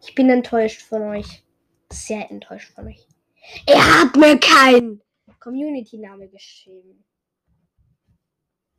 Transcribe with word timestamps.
Ich 0.00 0.14
bin 0.14 0.30
enttäuscht 0.30 0.82
von 0.82 1.02
euch. 1.02 1.44
Sehr 1.90 2.30
enttäuscht 2.30 2.72
von 2.74 2.86
euch. 2.86 3.06
Ihr 3.66 3.76
habt 3.76 4.16
mir 4.16 4.38
keinen 4.38 5.02
Community-Name 5.40 6.28
geschrieben. 6.28 7.04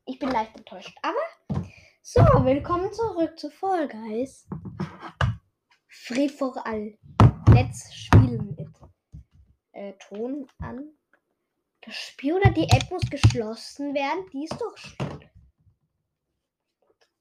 Ich 0.06 0.18
bin 0.18 0.30
leicht 0.30 0.56
enttäuscht. 0.56 0.96
Aber 1.02 1.66
so, 2.02 2.22
willkommen 2.22 2.92
zurück 2.94 3.38
zu 3.38 3.50
Fall 3.52 3.88
Guys. 3.88 4.48
Free 5.88 6.30
for 6.30 6.66
all. 6.66 6.98
Let's 7.50 7.94
spielen 7.94 8.56
mit 8.56 8.70
äh, 9.74 9.94
Ton 10.00 10.48
an. 10.60 10.94
Das 11.82 11.96
Spiel 11.96 12.36
oder 12.36 12.52
die 12.52 12.70
App 12.70 12.90
muss 12.92 13.10
geschlossen 13.10 13.94
werden. 13.94 14.26
Die 14.32 14.46
ist 14.46 14.60
doch 14.60 14.78
schön. 14.78 15.30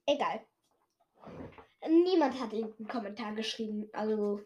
Egal. 0.06 0.40
Niemand 1.88 2.38
hat 2.40 2.52
irgendeinen 2.52 2.88
Kommentar 2.88 3.34
geschrieben. 3.34 3.88
Also 3.92 4.40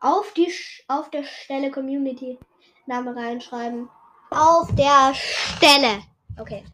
auf, 0.00 0.32
die, 0.34 0.52
auf 0.88 1.10
der 1.10 1.24
Stelle 1.24 1.70
Community 1.70 2.38
Name 2.86 3.14
reinschreiben. 3.14 3.88
Auf 4.30 4.74
der 4.74 5.12
Stelle. 5.14 6.02
Okay. 6.38 6.64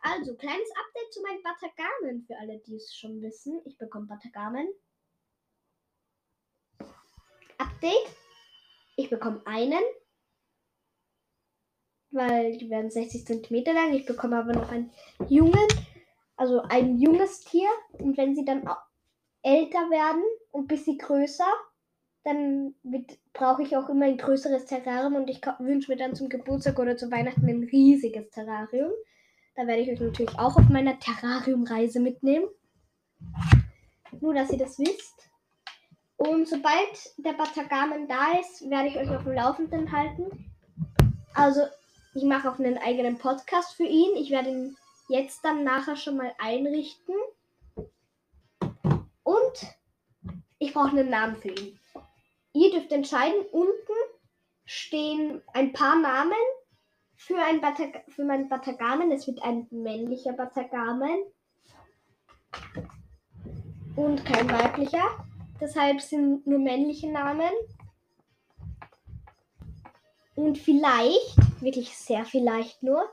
Also, 0.00 0.36
kleines 0.36 0.70
Update 0.70 1.12
zu 1.12 1.20
meinen 1.22 1.42
Batagamen 1.42 2.24
für 2.26 2.36
alle, 2.38 2.58
die 2.60 2.76
es 2.76 2.94
schon 2.94 3.20
wissen. 3.20 3.60
Ich 3.64 3.76
bekomme 3.76 4.06
Batagamen. 4.06 4.68
Update. 7.58 8.06
Ich 8.96 9.10
bekomme 9.10 9.42
einen. 9.44 9.82
Weil 12.12 12.56
die 12.58 12.70
werden 12.70 12.90
60 12.90 13.26
cm 13.26 13.64
lang. 13.74 13.92
Ich 13.94 14.06
bekomme 14.06 14.38
aber 14.38 14.52
noch 14.52 14.70
einen 14.70 14.92
Jungen. 15.28 15.66
Also 16.36 16.62
ein 16.62 16.98
junges 16.98 17.40
Tier. 17.40 17.68
Und 17.98 18.16
wenn 18.16 18.34
sie 18.34 18.44
dann 18.44 18.68
älter 19.42 19.90
werden 19.90 20.22
und 20.50 20.64
ein 20.64 20.68
bisschen 20.68 20.98
größer, 20.98 21.46
dann 22.24 22.74
brauche 23.32 23.62
ich 23.62 23.76
auch 23.76 23.88
immer 23.88 24.06
ein 24.06 24.18
größeres 24.18 24.64
Terrarium 24.64 25.14
und 25.14 25.30
ich 25.30 25.40
wünsche 25.60 25.92
mir 25.92 25.96
dann 25.96 26.16
zum 26.16 26.28
Geburtstag 26.28 26.78
oder 26.78 26.96
zu 26.96 27.10
Weihnachten 27.10 27.48
ein 27.48 27.68
riesiges 27.70 28.30
Terrarium. 28.30 28.90
Da 29.54 29.66
werde 29.66 29.82
ich 29.82 29.90
euch 29.90 30.00
natürlich 30.00 30.36
auch 30.38 30.56
auf 30.56 30.68
meiner 30.68 30.98
Terrariumreise 30.98 32.00
mitnehmen. 32.00 32.46
Nur, 34.20 34.34
dass 34.34 34.50
ihr 34.50 34.58
das 34.58 34.78
wisst. 34.78 35.30
Und 36.16 36.48
sobald 36.48 37.14
der 37.18 37.34
Batagamen 37.34 38.08
da 38.08 38.38
ist, 38.40 38.68
werde 38.68 38.88
ich 38.88 38.96
euch 38.96 39.08
auf 39.10 39.22
dem 39.22 39.34
Laufenden 39.34 39.92
halten. 39.92 40.52
Also, 41.34 41.62
ich 42.14 42.24
mache 42.24 42.50
auch 42.50 42.58
einen 42.58 42.78
eigenen 42.78 43.18
Podcast 43.18 43.74
für 43.74 43.84
ihn. 43.84 44.16
Ich 44.16 44.30
werde 44.30 44.50
ihn 44.50 44.76
jetzt 45.08 45.44
dann 45.44 45.64
nachher 45.64 45.96
schon 45.96 46.16
mal 46.16 46.34
einrichten. 46.38 47.14
Und 49.22 49.66
ich 50.58 50.72
brauche 50.72 50.90
einen 50.90 51.10
Namen 51.10 51.36
für 51.36 51.48
ihn. 51.48 51.78
Ihr 52.52 52.70
dürft 52.70 52.92
entscheiden. 52.92 53.44
Unten 53.52 53.92
stehen 54.64 55.42
ein 55.52 55.72
paar 55.72 55.96
Namen 55.96 56.36
für, 57.14 57.38
ein 57.38 57.60
Batag 57.60 58.04
für 58.08 58.24
meinen 58.24 58.48
Batagamen. 58.48 59.12
Es 59.12 59.26
wird 59.26 59.42
ein 59.42 59.66
männlicher 59.70 60.32
Batagamen 60.32 61.24
und 63.96 64.24
kein 64.24 64.50
weiblicher. 64.50 65.26
Deshalb 65.60 66.00
sind 66.00 66.46
nur 66.46 66.58
männliche 66.58 67.10
Namen. 67.10 67.50
Und 70.34 70.58
vielleicht, 70.58 71.36
wirklich 71.62 71.96
sehr 71.96 72.26
vielleicht 72.26 72.82
nur, 72.82 73.10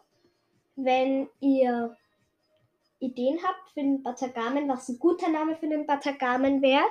wenn 0.75 1.29
ihr 1.39 1.95
Ideen 2.99 3.39
habt 3.43 3.69
für 3.73 3.81
den 3.81 4.01
Batagamen, 4.01 4.67
was 4.67 4.89
ein 4.89 4.99
guter 4.99 5.29
Name 5.29 5.55
für 5.55 5.67
den 5.67 5.85
Batagamen 5.85 6.61
wäre, 6.61 6.85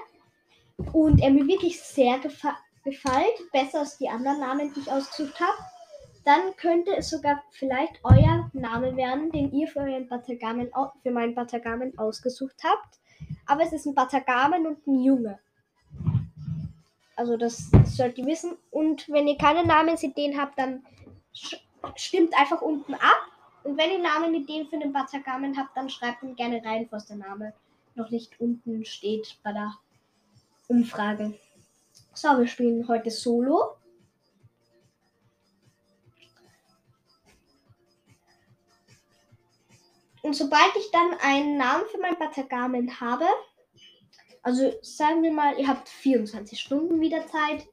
und 0.93 1.21
er 1.21 1.31
mir 1.31 1.47
wirklich 1.47 1.81
sehr 1.81 2.19
gefa 2.19 2.57
gefällt, 2.85 3.53
besser 3.53 3.81
als 3.81 3.99
die 3.99 4.09
anderen 4.09 4.41
Namen, 4.41 4.73
die 4.75 4.81
ich 4.81 4.91
ausgesucht 4.91 5.39
habe, 5.39 5.57
dann 6.25 6.57
könnte 6.57 6.97
es 6.97 7.11
sogar 7.11 7.43
vielleicht 7.51 8.01
euer 8.03 8.51
Name 8.53 8.97
werden, 8.97 9.31
den 9.31 9.53
ihr 9.53 9.69
für, 9.69 9.81
euren 9.81 10.09
Batagamen, 10.09 10.71
für 11.03 11.11
meinen 11.11 11.35
Batagamen 11.35 11.97
ausgesucht 11.99 12.57
habt. 12.65 12.99
Aber 13.47 13.63
es 13.63 13.73
ist 13.73 13.87
ein 13.87 13.95
Batagamen 13.95 14.67
und 14.67 14.87
ein 14.87 15.01
Junge. 15.01 15.39
Also 17.17 17.37
das 17.37 17.71
sollt 17.85 18.19
ihr 18.19 18.27
wissen. 18.27 18.57
Und 18.71 19.09
wenn 19.09 19.29
ihr 19.29 19.37
keine 19.37 19.65
Namensideen 19.65 20.41
habt, 20.41 20.59
dann 20.59 20.85
stimmt 21.95 22.39
einfach 22.39 22.63
unten 22.63 22.95
ab. 22.95 23.32
Und 23.65 23.77
wenn 23.77 23.91
ihr 23.91 23.99
Namenideen 23.99 24.69
für 24.69 24.79
den 24.79 24.93
Batagamen 24.93 25.57
habt, 25.57 25.77
dann 25.77 25.89
schreibt 25.89 26.23
ihn 26.23 26.35
gerne 26.35 26.63
rein, 26.65 26.89
was 26.91 27.07
der 27.07 27.17
Name 27.17 27.53
noch 27.95 28.11
nicht 28.11 28.41
unten 28.41 28.85
steht 28.85 29.39
bei 29.43 29.53
der 29.53 29.75
Umfrage. 30.69 31.39
So, 32.15 32.29
wir 32.39 32.47
spielen 32.47 32.89
heute 32.89 33.11
Solo. 33.11 33.77
Und 40.23 40.35
sobald 40.35 40.75
ich 40.77 40.91
dann 40.93 41.15
einen 41.21 41.57
Namen 41.57 41.85
für 41.91 41.99
mein 41.99 42.19
Batagamen 42.19 43.01
habe, 43.01 43.27
also 44.43 44.73
sagen 44.83 45.23
wir 45.23 45.33
mal, 45.33 45.59
ihr 45.59 45.69
habt 45.69 45.89
24 45.89 46.59
Stunden 46.59 47.01
wieder 47.01 47.27
Zeit. 47.27 47.67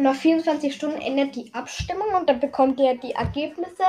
Und 0.00 0.04
nach 0.04 0.16
24 0.16 0.74
Stunden 0.74 0.98
endet 0.98 1.36
die 1.36 1.52
Abstimmung 1.52 2.14
und 2.14 2.26
dann 2.26 2.40
bekommt 2.40 2.80
ihr 2.80 2.96
die 2.96 3.10
Ergebnisse. 3.10 3.84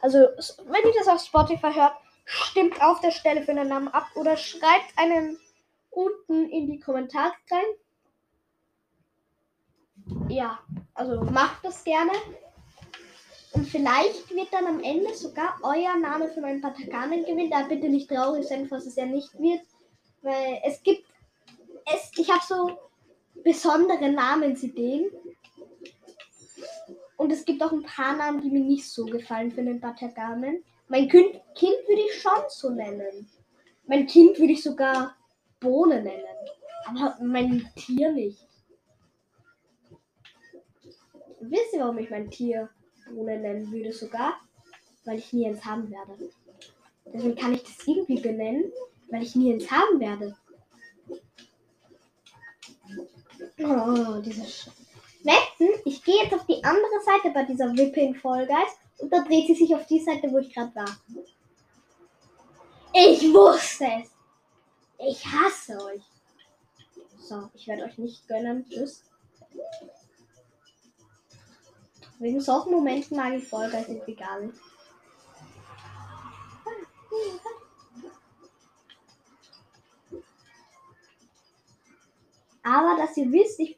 Also, 0.00 0.18
wenn 0.18 0.84
ihr 0.84 0.94
das 0.98 1.06
auf 1.06 1.24
Spotify 1.24 1.72
hört, 1.72 1.92
stimmt 2.24 2.82
auf 2.82 2.98
der 2.98 3.12
Stelle 3.12 3.42
für 3.42 3.54
den 3.54 3.68
Namen 3.68 3.86
ab 3.86 4.08
oder 4.16 4.36
schreibt 4.36 4.90
einen 4.96 5.38
unten 5.90 6.50
in 6.50 6.66
die 6.66 6.80
Kommentare 6.80 7.32
rein. 7.48 7.62
Ja, 10.28 10.58
also 10.94 11.22
macht 11.22 11.64
das 11.64 11.84
gerne. 11.84 12.10
Und 13.52 13.68
vielleicht 13.68 14.34
wird 14.34 14.52
dann 14.52 14.66
am 14.66 14.82
Ende 14.82 15.14
sogar 15.14 15.60
euer 15.62 15.94
Name 15.96 16.26
für 16.30 16.40
meinen 16.40 16.60
Patagamen 16.60 17.24
gewinnen. 17.24 17.50
Da 17.50 17.62
bitte 17.68 17.88
nicht 17.88 18.10
traurig 18.10 18.48
sein, 18.48 18.66
falls 18.66 18.86
es 18.86 18.96
ja 18.96 19.06
nicht 19.06 19.32
wird. 19.38 19.62
Weil 20.22 20.60
es 20.64 20.82
gibt. 20.82 21.06
Es, 21.86 22.10
ich 22.16 22.28
habe 22.28 22.42
so 22.44 22.89
besondere 23.44 24.10
Namensideen. 24.10 25.10
Und 27.16 27.32
es 27.32 27.44
gibt 27.44 27.62
auch 27.62 27.72
ein 27.72 27.82
paar 27.82 28.16
Namen, 28.16 28.40
die 28.40 28.50
mir 28.50 28.64
nicht 28.64 28.90
so 28.90 29.04
gefallen 29.04 29.50
für 29.50 29.62
den 29.62 29.80
Patagamen. 29.80 30.64
Mein 30.88 31.08
kind, 31.08 31.40
kind 31.54 31.76
würde 31.86 32.02
ich 32.02 32.20
schon 32.20 32.42
so 32.48 32.70
nennen. 32.70 33.28
Mein 33.86 34.06
Kind 34.06 34.38
würde 34.38 34.52
ich 34.52 34.62
sogar 34.62 35.16
Bohne 35.60 36.02
nennen. 36.02 36.24
Aber 36.86 37.18
mein 37.22 37.68
Tier 37.76 38.12
nicht. 38.12 38.46
Wisst 41.40 41.72
ihr, 41.72 41.80
warum 41.80 41.98
ich 41.98 42.10
mein 42.10 42.30
Tier 42.30 42.70
Bohne 43.10 43.38
nennen 43.38 43.70
würde 43.72 43.92
sogar, 43.92 44.34
weil 45.04 45.18
ich 45.18 45.32
nie 45.32 45.46
eins 45.46 45.64
haben 45.64 45.90
werde. 45.90 46.30
Deswegen 47.06 47.34
kann 47.34 47.54
ich 47.54 47.62
das 47.62 47.86
irgendwie 47.86 48.20
benennen, 48.20 48.72
weil 49.10 49.22
ich 49.22 49.34
nie 49.34 49.52
eins 49.52 49.70
haben 49.70 50.00
werde. 50.00 50.36
Oh, 53.62 54.20
diese 54.20 54.44
Sch 54.44 54.68
Wetten, 55.22 55.68
ich 55.84 56.02
gehe 56.02 56.22
jetzt 56.22 56.32
auf 56.32 56.46
die 56.46 56.64
andere 56.64 57.00
Seite 57.04 57.30
bei 57.34 57.44
dieser 57.44 57.76
Wippe 57.76 58.00
in 58.00 58.14
Guys 58.46 58.72
und 58.98 59.12
da 59.12 59.22
dreht 59.22 59.48
sie 59.48 59.54
sich 59.54 59.74
auf 59.74 59.86
die 59.86 60.00
Seite, 60.00 60.30
wo 60.30 60.38
ich 60.38 60.54
gerade 60.54 60.74
war. 60.74 60.96
Ich 62.94 63.22
wusste 63.32 63.84
es. 64.02 64.10
Ich 64.98 65.24
hasse 65.26 65.78
euch. 65.84 66.02
So, 67.18 67.50
ich 67.52 67.68
werde 67.68 67.84
euch 67.84 67.98
nicht 67.98 68.26
gönnen. 68.26 68.66
Tschüss. 68.68 69.04
Wegen 72.18 72.40
solchen 72.40 72.72
Momenten 72.72 73.16
mag 73.16 73.34
ich 73.34 73.48
Guys 73.70 73.88
irgendwie 73.88 74.14
gar 74.14 74.40
nicht. 74.40 74.58
Aber 82.62 82.96
dass 82.96 83.16
ihr 83.16 83.30
wisst, 83.32 83.60
ich. 83.60 83.76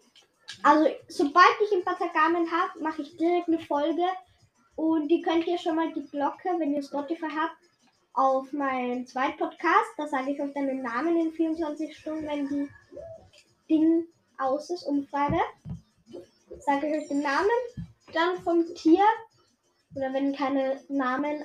Also, 0.63 0.91
sobald 1.09 1.55
ich 1.65 1.73
ein 1.73 1.85
Patagamen 1.85 2.51
habe, 2.51 2.81
mache 2.81 3.03
ich 3.03 3.17
direkt 3.17 3.49
eine 3.49 3.59
Folge. 3.59 4.05
Und 4.77 5.09
die 5.09 5.23
könnt 5.23 5.47
ihr 5.47 5.59
schon 5.59 5.77
mal 5.77 5.93
die 5.93 6.05
Glocke, 6.07 6.51
wenn 6.59 6.75
ihr 6.75 6.83
Spotify 6.83 7.29
habt, 7.29 7.57
auf 8.15 8.53
meinen 8.53 9.07
zweiten 9.07 9.39
Podcast. 9.39 9.91
Da 9.97 10.07
sage 10.07 10.33
ich 10.33 10.41
euch 10.41 10.53
dann 10.53 10.67
den 10.67 10.83
Namen 10.83 11.17
in 11.17 11.33
24 11.33 11.97
Stunden, 11.97 12.27
wenn 12.27 12.49
die 12.49 12.69
Ding 13.69 14.05
aus 14.39 14.71
ist, 14.71 14.85
Umfrage. 14.85 15.41
Sage 16.61 16.89
ich 16.89 17.03
euch 17.03 17.09
den 17.09 17.23
Namen 17.23 17.49
dann 18.13 18.39
vom 18.43 18.75
Tier 18.75 19.05
oder 19.95 20.13
wenn 20.13 20.35
keine 20.35 20.81
Namen 20.89 21.45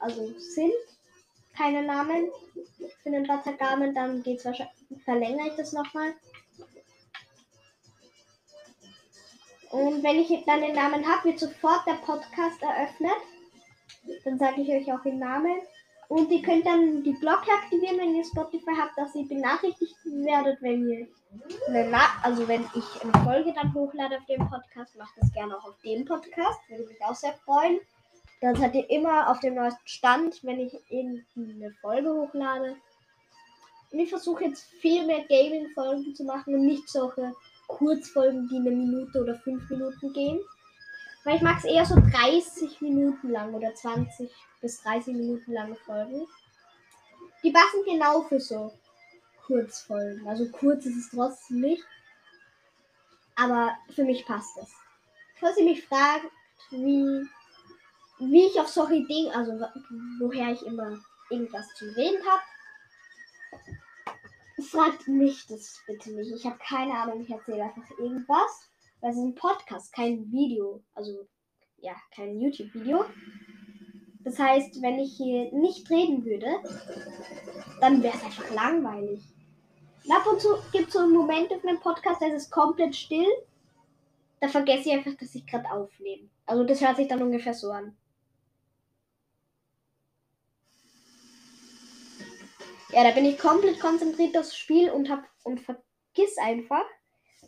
also 0.00 0.34
sind, 0.38 0.72
keine 1.56 1.82
Namen 1.82 2.30
für 3.02 3.10
den 3.10 3.26
Batagamen, 3.26 3.94
dann 3.94 4.22
geht's 4.22 4.44
wahrscheinlich, 4.44 4.81
verlängere 5.00 5.48
ich 5.48 5.56
das 5.56 5.72
nochmal. 5.72 6.14
Und 9.70 10.02
wenn 10.02 10.18
ich 10.18 10.44
dann 10.44 10.60
den 10.60 10.74
Namen 10.74 11.06
habe, 11.06 11.30
wird 11.30 11.40
sofort 11.40 11.86
der 11.86 11.94
Podcast 12.04 12.62
eröffnet. 12.62 13.16
Dann 14.24 14.38
sage 14.38 14.60
ich 14.60 14.68
euch 14.68 14.92
auch 14.92 15.02
den 15.02 15.18
Namen. 15.18 15.60
Und 16.08 16.30
ihr 16.30 16.42
könnt 16.42 16.66
dann 16.66 17.02
die 17.02 17.14
Glocke 17.14 17.50
aktivieren, 17.50 17.96
wenn 17.98 18.14
ihr 18.14 18.24
Spotify 18.24 18.72
habt, 18.78 18.98
dass 18.98 19.14
ihr 19.14 19.26
benachrichtigt 19.26 19.96
werdet, 20.04 20.60
wenn 20.60 20.86
ihr 20.86 21.08
eine 21.68 22.00
also 22.22 22.46
wenn 22.46 22.66
ich 22.74 23.02
eine 23.02 23.24
Folge 23.24 23.54
dann 23.54 23.72
hochlade 23.72 24.18
auf 24.18 24.26
dem 24.26 24.46
Podcast, 24.46 24.94
macht 24.98 25.14
das 25.16 25.32
gerne 25.32 25.56
auch 25.56 25.64
auf 25.64 25.80
dem 25.82 26.04
Podcast. 26.04 26.60
Würde 26.68 26.84
mich 26.84 27.02
auch 27.02 27.14
sehr 27.14 27.32
freuen. 27.46 27.80
Dann 28.42 28.56
seid 28.56 28.74
ihr 28.74 28.90
immer 28.90 29.30
auf 29.30 29.40
dem 29.40 29.54
neuesten 29.54 29.86
Stand, 29.86 30.44
wenn 30.44 30.60
ich 30.60 30.74
irgendeine 30.90 31.72
Folge 31.80 32.12
hochlade. 32.12 32.76
Ich 33.92 34.08
versuche 34.08 34.44
jetzt 34.44 34.64
viel 34.80 35.04
mehr 35.04 35.24
Gaming-Folgen 35.28 36.14
zu 36.14 36.24
machen 36.24 36.54
und 36.54 36.66
nicht 36.66 36.88
solche 36.88 37.34
Kurzfolgen, 37.66 38.48
die 38.48 38.56
eine 38.56 38.70
Minute 38.70 39.22
oder 39.22 39.34
fünf 39.34 39.68
Minuten 39.68 40.12
gehen. 40.12 40.40
Weil 41.24 41.36
ich 41.36 41.42
mag 41.42 41.58
es 41.58 41.64
eher 41.64 41.84
so 41.84 41.96
30 41.96 42.80
Minuten 42.80 43.30
lang 43.30 43.54
oder 43.54 43.74
20 43.74 44.30
bis 44.60 44.82
30 44.82 45.14
Minuten 45.14 45.52
lange 45.52 45.76
Folgen. 45.76 46.26
Die 47.42 47.50
passen 47.50 47.84
genau 47.84 48.22
für 48.22 48.40
so 48.40 48.72
Kurzfolgen. 49.46 50.26
Also 50.26 50.48
kurz 50.48 50.86
ist 50.86 50.96
es 50.96 51.10
trotzdem 51.10 51.60
nicht. 51.60 51.84
Aber 53.36 53.76
für 53.90 54.04
mich 54.04 54.24
passt 54.24 54.56
es. 54.58 54.70
Falls 55.38 55.58
ihr 55.58 55.64
mich 55.64 55.84
fragt, 55.86 56.26
wie, 56.70 57.26
wie 58.18 58.46
ich 58.46 58.58
auf 58.58 58.68
solche 58.68 58.94
Ideen, 58.94 59.32
also 59.32 59.52
woher 60.20 60.52
ich 60.52 60.64
immer 60.64 60.98
irgendwas 61.30 61.68
zu 61.74 61.84
reden 61.96 62.24
habe, 62.26 62.42
fragt 64.62 65.08
mich 65.08 65.46
das 65.46 65.80
bitte 65.86 66.12
nicht. 66.14 66.32
Ich 66.32 66.44
habe 66.46 66.58
keine 66.58 66.94
Ahnung, 66.94 67.20
ich 67.20 67.30
erzähle 67.30 67.64
einfach 67.64 67.90
irgendwas. 67.98 68.70
Weil 69.00 69.10
es 69.10 69.16
ist 69.16 69.22
ein 69.24 69.34
Podcast, 69.34 69.92
kein 69.92 70.30
Video. 70.30 70.82
Also, 70.94 71.26
ja, 71.78 71.94
kein 72.14 72.38
YouTube-Video. 72.38 73.04
Das 74.20 74.38
heißt, 74.38 74.80
wenn 74.80 75.00
ich 75.00 75.16
hier 75.16 75.52
nicht 75.52 75.90
reden 75.90 76.24
würde, 76.24 76.46
dann 77.80 78.02
wäre 78.02 78.16
es 78.16 78.24
einfach 78.24 78.48
langweilig. 78.52 79.20
Und 80.04 80.12
ab 80.12 80.26
und 80.26 80.40
zu 80.40 80.48
gibt 80.72 80.88
es 80.88 80.94
so 80.94 81.08
Momente 81.08 81.56
auf 81.56 81.64
meinem 81.64 81.80
Podcast, 81.80 82.22
da 82.22 82.26
ist 82.26 82.44
es 82.44 82.50
komplett 82.50 82.94
still. 82.94 83.26
Da 84.40 84.48
vergesse 84.48 84.88
ich 84.88 84.94
einfach, 84.94 85.14
dass 85.14 85.34
ich 85.34 85.46
gerade 85.46 85.70
aufnehme. 85.70 86.28
Also 86.46 86.64
das 86.64 86.80
hört 86.80 86.96
sich 86.96 87.08
dann 87.08 87.22
ungefähr 87.22 87.54
so 87.54 87.70
an. 87.70 87.96
Ja, 92.92 93.04
da 93.04 93.10
bin 93.12 93.24
ich 93.24 93.38
komplett 93.38 93.80
konzentriert 93.80 94.36
aufs 94.36 94.54
Spiel 94.54 94.90
und 94.90 95.08
hab 95.08 95.24
und 95.44 95.60
vergiss 95.60 96.36
einfach, 96.36 96.84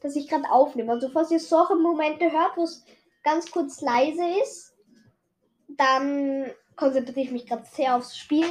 dass 0.01 0.17
ich 0.17 0.27
gerade 0.27 0.51
aufnehme. 0.51 0.93
Also 0.93 1.11
falls 1.11 1.31
ihr 1.31 1.39
solche 1.39 1.77
Momente 1.77 2.33
hört, 2.33 2.57
wo 2.57 2.65
es 2.65 2.83
ganz 3.23 3.51
kurz 3.51 3.83
leise 3.83 4.27
ist, 4.43 4.75
dann 5.69 6.51
konzentriere 6.77 7.27
ich 7.27 7.31
mich 7.31 7.47
gerade 7.47 7.67
sehr 7.67 7.95
aufs 7.95 8.17
Spiel 8.17 8.47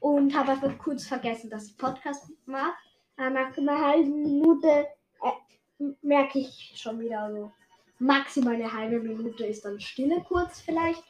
und 0.00 0.36
habe 0.36 0.52
einfach 0.52 0.76
kurz 0.78 1.06
vergessen, 1.06 1.48
dass 1.48 1.68
ich 1.68 1.78
Podcast 1.78 2.32
mache. 2.44 2.74
Nach 3.16 3.56
einer 3.56 3.78
halben 3.78 4.22
Minute 4.22 4.88
äh, 5.22 5.84
merke 6.02 6.40
ich 6.40 6.72
schon 6.74 6.98
wieder, 6.98 7.20
also 7.20 7.52
maximal 8.00 8.54
eine 8.54 8.72
halbe 8.72 8.98
Minute 8.98 9.46
ist 9.46 9.64
dann 9.64 9.80
Stille 9.80 10.24
kurz 10.26 10.60
vielleicht. 10.60 11.04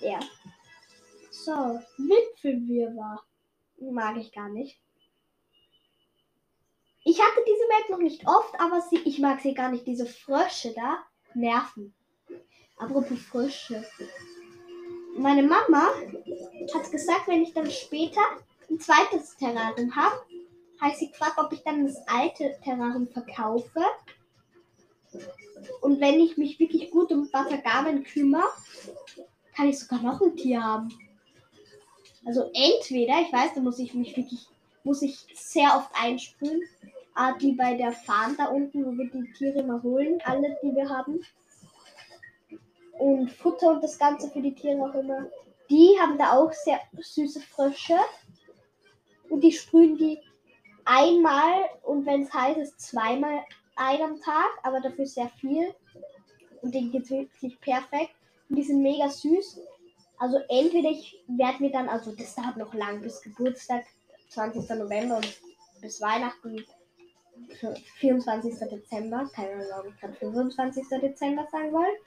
Ja. 0.00 0.18
So, 1.30 1.78
Wipfelwirrwarr 1.98 3.22
mag 3.90 4.16
ich 4.16 4.32
gar 4.32 4.48
nicht. 4.48 4.78
Ich 7.04 7.20
hatte 7.20 7.42
diese 7.46 7.66
Map 7.68 7.90
noch 7.90 7.98
nicht 7.98 8.26
oft, 8.26 8.58
aber 8.60 8.80
sie, 8.80 8.98
ich 8.98 9.18
mag 9.18 9.40
sie 9.40 9.54
gar 9.54 9.70
nicht. 9.70 9.86
Diese 9.86 10.06
Frösche 10.06 10.72
da 10.72 10.98
nerven. 11.34 11.94
Apropos 12.76 13.18
Frösche. 13.18 13.84
Meine 15.16 15.42
Mama 15.42 15.88
hat 16.74 16.90
gesagt, 16.90 17.26
wenn 17.26 17.42
ich 17.42 17.52
dann 17.52 17.70
später 17.70 18.20
ein 18.70 18.78
zweites 18.78 19.36
Terrarium 19.36 19.94
habe, 19.94 20.16
heißt 20.80 21.00
sie 21.00 21.10
gefragt, 21.10 21.38
ob 21.38 21.52
ich 21.52 21.62
dann 21.62 21.86
das 21.86 21.96
alte 22.06 22.56
Terrarium 22.64 23.08
verkaufe. 23.08 23.80
Und 25.80 26.00
wenn 26.00 26.20
ich 26.20 26.36
mich 26.36 26.58
wirklich 26.58 26.90
gut 26.90 27.12
um 27.12 27.30
Batagamen 27.30 28.04
kümmere, 28.04 28.48
kann 29.54 29.68
ich 29.68 29.78
sogar 29.78 30.02
noch 30.02 30.20
ein 30.20 30.36
Tier 30.36 30.62
haben. 30.62 30.88
Also 32.24 32.50
entweder, 32.54 33.20
ich 33.20 33.32
weiß, 33.32 33.54
da 33.54 33.60
muss 33.60 33.78
ich 33.78 33.94
mich 33.94 34.16
wirklich, 34.16 34.46
muss 34.84 35.02
ich 35.02 35.26
sehr 35.34 35.76
oft 35.76 35.90
einsprühen, 36.00 36.62
Art 37.14 37.42
wie 37.42 37.52
bei 37.52 37.74
der 37.74 37.92
Farm 37.92 38.36
da 38.36 38.46
unten, 38.46 38.86
wo 38.86 38.96
wir 38.96 39.10
die 39.10 39.32
Tiere 39.32 39.62
mal 39.62 39.82
holen, 39.82 40.20
alle, 40.24 40.56
die 40.62 40.74
wir 40.74 40.88
haben. 40.88 41.20
Und 42.98 43.30
Futter 43.30 43.70
und 43.70 43.82
das 43.82 43.98
Ganze 43.98 44.30
für 44.30 44.40
die 44.40 44.54
Tiere 44.54 44.80
auch 44.82 44.94
immer. 44.94 45.26
Die 45.68 45.96
haben 46.00 46.18
da 46.18 46.38
auch 46.38 46.52
sehr 46.52 46.80
süße 46.98 47.40
Frösche. 47.40 47.96
Und 49.28 49.42
die 49.42 49.52
sprühen 49.52 49.96
die 49.96 50.18
einmal 50.84 51.64
und 51.82 52.06
wenn 52.06 52.22
es 52.22 52.32
heiß 52.32 52.56
ist, 52.58 52.80
zweimal 52.80 53.40
ein 53.76 54.02
am 54.02 54.20
Tag, 54.20 54.50
aber 54.62 54.80
dafür 54.80 55.06
sehr 55.06 55.28
viel. 55.28 55.74
Und 56.60 56.74
denen 56.74 56.92
geht 56.92 57.04
es 57.04 57.10
wirklich 57.10 57.60
perfekt. 57.60 58.14
Und 58.48 58.56
die 58.56 58.62
sind 58.62 58.82
mega 58.82 59.08
süß. 59.08 59.60
Also 60.22 60.38
entweder 60.48 60.88
ich 60.88 61.20
werde 61.26 61.60
mir 61.60 61.72
dann, 61.72 61.88
also 61.88 62.14
das 62.14 62.36
dauert 62.36 62.56
noch 62.56 62.72
lang 62.74 63.00
bis 63.00 63.20
Geburtstag, 63.22 63.84
20. 64.28 64.68
November 64.78 65.16
und 65.16 65.40
bis 65.80 66.00
Weihnachten 66.00 66.64
24. 67.96 68.56
Dezember. 68.70 69.28
Keine 69.34 69.54
Ahnung, 69.54 69.66
warum 69.70 69.88
ich 69.88 69.98
gerade 69.98 70.14
25. 70.14 70.86
Dezember 71.00 71.44
sagen 71.50 71.72
wollte. 71.72 71.98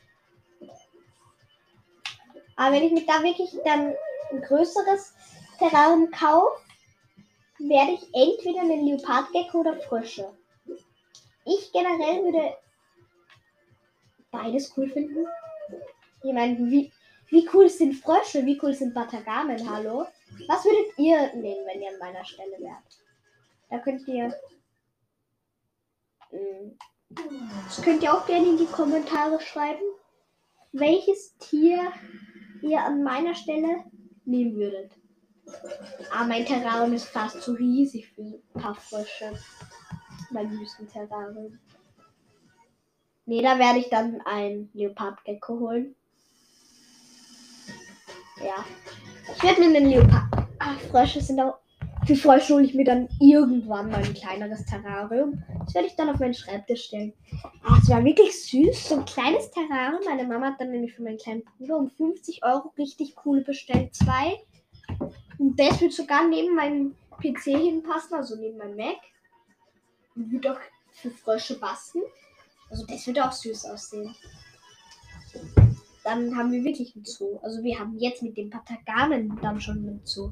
Aber 2.55 2.73
wenn 2.73 2.83
ich 2.83 2.93
mir 2.93 3.05
da 3.05 3.21
wirklich 3.21 3.53
dann 3.65 3.93
ein 4.31 4.41
größeres 4.43 5.13
Terrarium 5.59 6.09
kaufe, 6.09 6.61
werde 7.59 7.95
ich 7.95 8.03
entweder 8.13 8.61
einen 8.61 8.85
Leopardgecko 8.85 9.59
oder 9.59 9.77
Frösche. 9.81 10.31
Ich 11.43 11.69
generell 11.73 12.23
würde 12.23 12.55
beides 14.31 14.71
cool 14.77 14.89
finden. 14.89 15.27
Ich 16.23 16.33
meine, 16.33 16.57
wie, 16.57 16.93
wie 17.29 17.47
cool 17.53 17.69
sind 17.69 17.93
Frösche? 17.93 18.45
Wie 18.45 18.59
cool 18.61 18.73
sind 18.73 18.93
Batagamen? 18.93 19.69
Hallo? 19.69 20.05
Was 20.47 20.65
würdet 20.65 20.97
ihr 20.97 21.33
nehmen, 21.35 21.65
wenn 21.65 21.81
ihr 21.81 21.89
an 21.89 21.99
meiner 21.99 22.25
Stelle 22.25 22.57
wärt? 22.59 23.01
Da 23.69 23.79
könnt 23.79 24.07
ihr 24.07 24.33
das 27.67 27.81
könnt 27.81 28.03
ihr 28.03 28.13
auch 28.13 28.25
gerne 28.25 28.49
in 28.49 28.57
die 28.57 28.65
Kommentare 28.65 29.39
schreiben, 29.39 29.83
welches 30.71 31.37
Tier 31.37 31.91
ihr 32.61 32.81
an 32.81 33.03
meiner 33.03 33.35
Stelle 33.35 33.85
nehmen 34.25 34.55
würdet. 34.55 34.91
Ah, 36.11 36.25
mein 36.25 36.45
Terrarium 36.45 36.93
ist 36.93 37.05
fast 37.05 37.41
zu 37.41 37.53
riesig 37.53 38.07
für 38.07 38.21
ein 38.21 38.41
paar 38.53 38.75
Frösche. 38.75 39.33
Mein 40.31 40.51
Wüstenterrarium. 40.51 41.59
Nee, 43.27 43.41
da 43.41 43.57
werde 43.59 43.79
ich 43.79 43.89
dann 43.89 44.21
ein 44.21 44.69
Leopardgecko 44.73 45.59
holen. 45.59 45.95
Ja. 48.45 48.63
Ich 49.35 49.43
werde 49.43 49.59
mir 49.59 49.75
einen 49.75 49.89
Leopard. 49.89 50.47
Ah, 50.59 50.75
Frösche 50.91 51.19
sind 51.21 51.39
auch 51.39 51.57
für 52.05 52.15
Frösche 52.15 52.53
hole 52.53 52.65
ich 52.65 52.75
mir 52.75 52.85
dann 52.85 53.09
irgendwann 53.19 53.89
mal 53.89 54.03
ein 54.03 54.13
kleineres 54.13 54.63
Terrarium. 54.65 55.43
Das 55.65 55.73
werde 55.73 55.87
ich 55.87 55.95
dann 55.95 56.09
auf 56.09 56.19
meinen 56.19 56.35
Schreibtisch 56.35 56.85
stellen. 56.85 57.13
Ah, 57.63 57.79
es 57.81 57.89
war 57.89 58.03
wirklich 58.03 58.31
süß. 58.47 58.89
So 58.89 58.97
ein 58.97 59.05
kleines 59.05 59.49
Terrarium. 59.49 60.01
Meine 60.05 60.23
Mama 60.25 60.51
hat 60.51 60.61
dann 60.61 60.69
nämlich 60.69 60.93
für 60.93 61.01
meinen 61.01 61.17
kleinen 61.17 61.43
Bruder 61.43 61.77
um 61.77 61.89
50 61.89 62.45
Euro 62.45 62.71
richtig 62.77 63.15
cool 63.25 63.43
bestellt. 63.43 63.95
Zwei. 63.95 64.39
Und 65.39 65.59
das 65.59 65.81
wird 65.81 65.93
sogar 65.93 66.27
neben 66.27 66.53
meinem 66.53 66.95
PC 67.17 67.57
hinpassen, 67.57 68.15
also 68.15 68.35
neben 68.35 68.57
meinem 68.59 68.75
Mac. 68.75 68.97
Und 70.15 70.31
wird 70.31 70.47
auch 70.47 70.59
für 70.91 71.09
Frösche 71.09 71.59
passen. 71.59 72.03
Also 72.69 72.85
das 72.85 73.07
wird 73.07 73.19
auch 73.19 73.31
süß 73.31 73.65
aussehen. 73.65 74.13
Dann 76.05 76.37
haben 76.37 76.51
wir 76.51 76.63
wirklich 76.63 76.95
einen 76.95 77.03
Zoo. 77.03 77.39
Also 77.41 77.63
wir 77.63 77.79
haben 77.79 77.97
jetzt 77.97 78.21
mit 78.21 78.37
dem 78.37 78.51
Patagamen 78.51 79.39
dann 79.41 79.59
schon 79.59 79.79
einen 79.79 80.01
Zoo. 80.05 80.31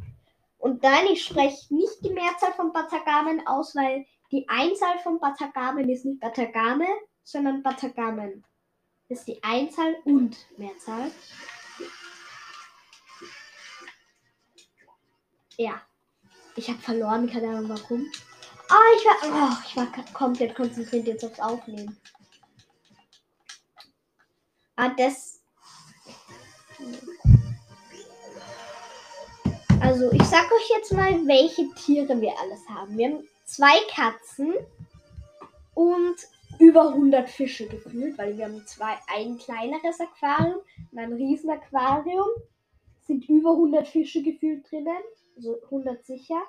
Und 0.59 0.83
nein, 0.83 1.07
ich 1.11 1.25
spreche 1.25 1.73
nicht 1.73 2.05
die 2.05 2.11
Mehrzahl 2.11 2.53
von 2.53 2.71
Batagamen 2.71 3.45
aus, 3.47 3.75
weil 3.75 4.05
die 4.31 4.47
Einzahl 4.47 4.99
von 4.99 5.19
Batagamen 5.19 5.89
ist 5.89 6.05
nicht 6.05 6.19
Batagame, 6.19 6.85
sondern 7.23 7.63
Batagamen. 7.63 8.45
Das 9.09 9.19
ist 9.19 9.27
die 9.27 9.43
Einzahl 9.43 9.95
und 10.05 10.37
Mehrzahl. 10.57 11.09
Ja. 15.57 15.81
Ich 16.55 16.69
habe 16.69 16.79
verloren, 16.79 17.27
keine 17.27 17.49
Ahnung 17.49 17.69
warum. 17.69 18.05
Ah, 18.69 18.95
ich 18.95 19.05
war, 19.05 19.15
oh, 19.23 19.57
ich 19.67 19.75
war 19.75 19.87
komplett 20.13 20.53
konzentriert 20.53 21.07
jetzt 21.07 21.25
aufs 21.25 21.39
Aufnehmen. 21.39 21.97
Ah, 24.75 24.89
das. 24.89 25.32
Also, 29.81 30.11
ich 30.11 30.23
sag 30.23 30.51
euch 30.51 30.69
jetzt 30.69 30.93
mal, 30.93 31.27
welche 31.27 31.69
Tiere 31.75 32.19
wir 32.19 32.33
alles 32.39 32.67
haben. 32.69 32.97
Wir 32.97 33.09
haben 33.09 33.27
zwei 33.45 33.75
Katzen 33.93 34.53
und 35.75 36.15
über 36.59 36.89
100 36.89 37.29
Fische 37.29 37.67
gefühlt, 37.67 38.17
weil 38.17 38.37
wir 38.37 38.45
haben 38.45 38.65
zwei, 38.65 38.97
ein 39.13 39.37
kleineres 39.37 39.99
Aquarium 39.99 40.61
und 40.91 40.99
ein 40.99 41.13
riesen 41.13 41.49
Aquarium. 41.49 42.27
sind 43.01 43.27
über 43.27 43.51
100 43.51 43.87
Fische 43.87 44.23
gefühlt 44.23 44.69
drinnen, 44.71 45.03
so 45.37 45.61
100 45.63 46.05
sicher. 46.05 46.41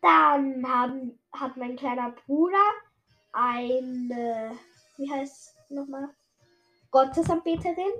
Dann 0.00 0.66
haben, 0.66 1.18
hat 1.32 1.56
mein 1.56 1.76
kleiner 1.76 2.14
Bruder 2.26 2.64
eine, 3.32 4.52
wie 4.96 5.10
heißt 5.10 5.54
nochmal, 5.68 6.08
Gottesanbeterin 6.90 7.92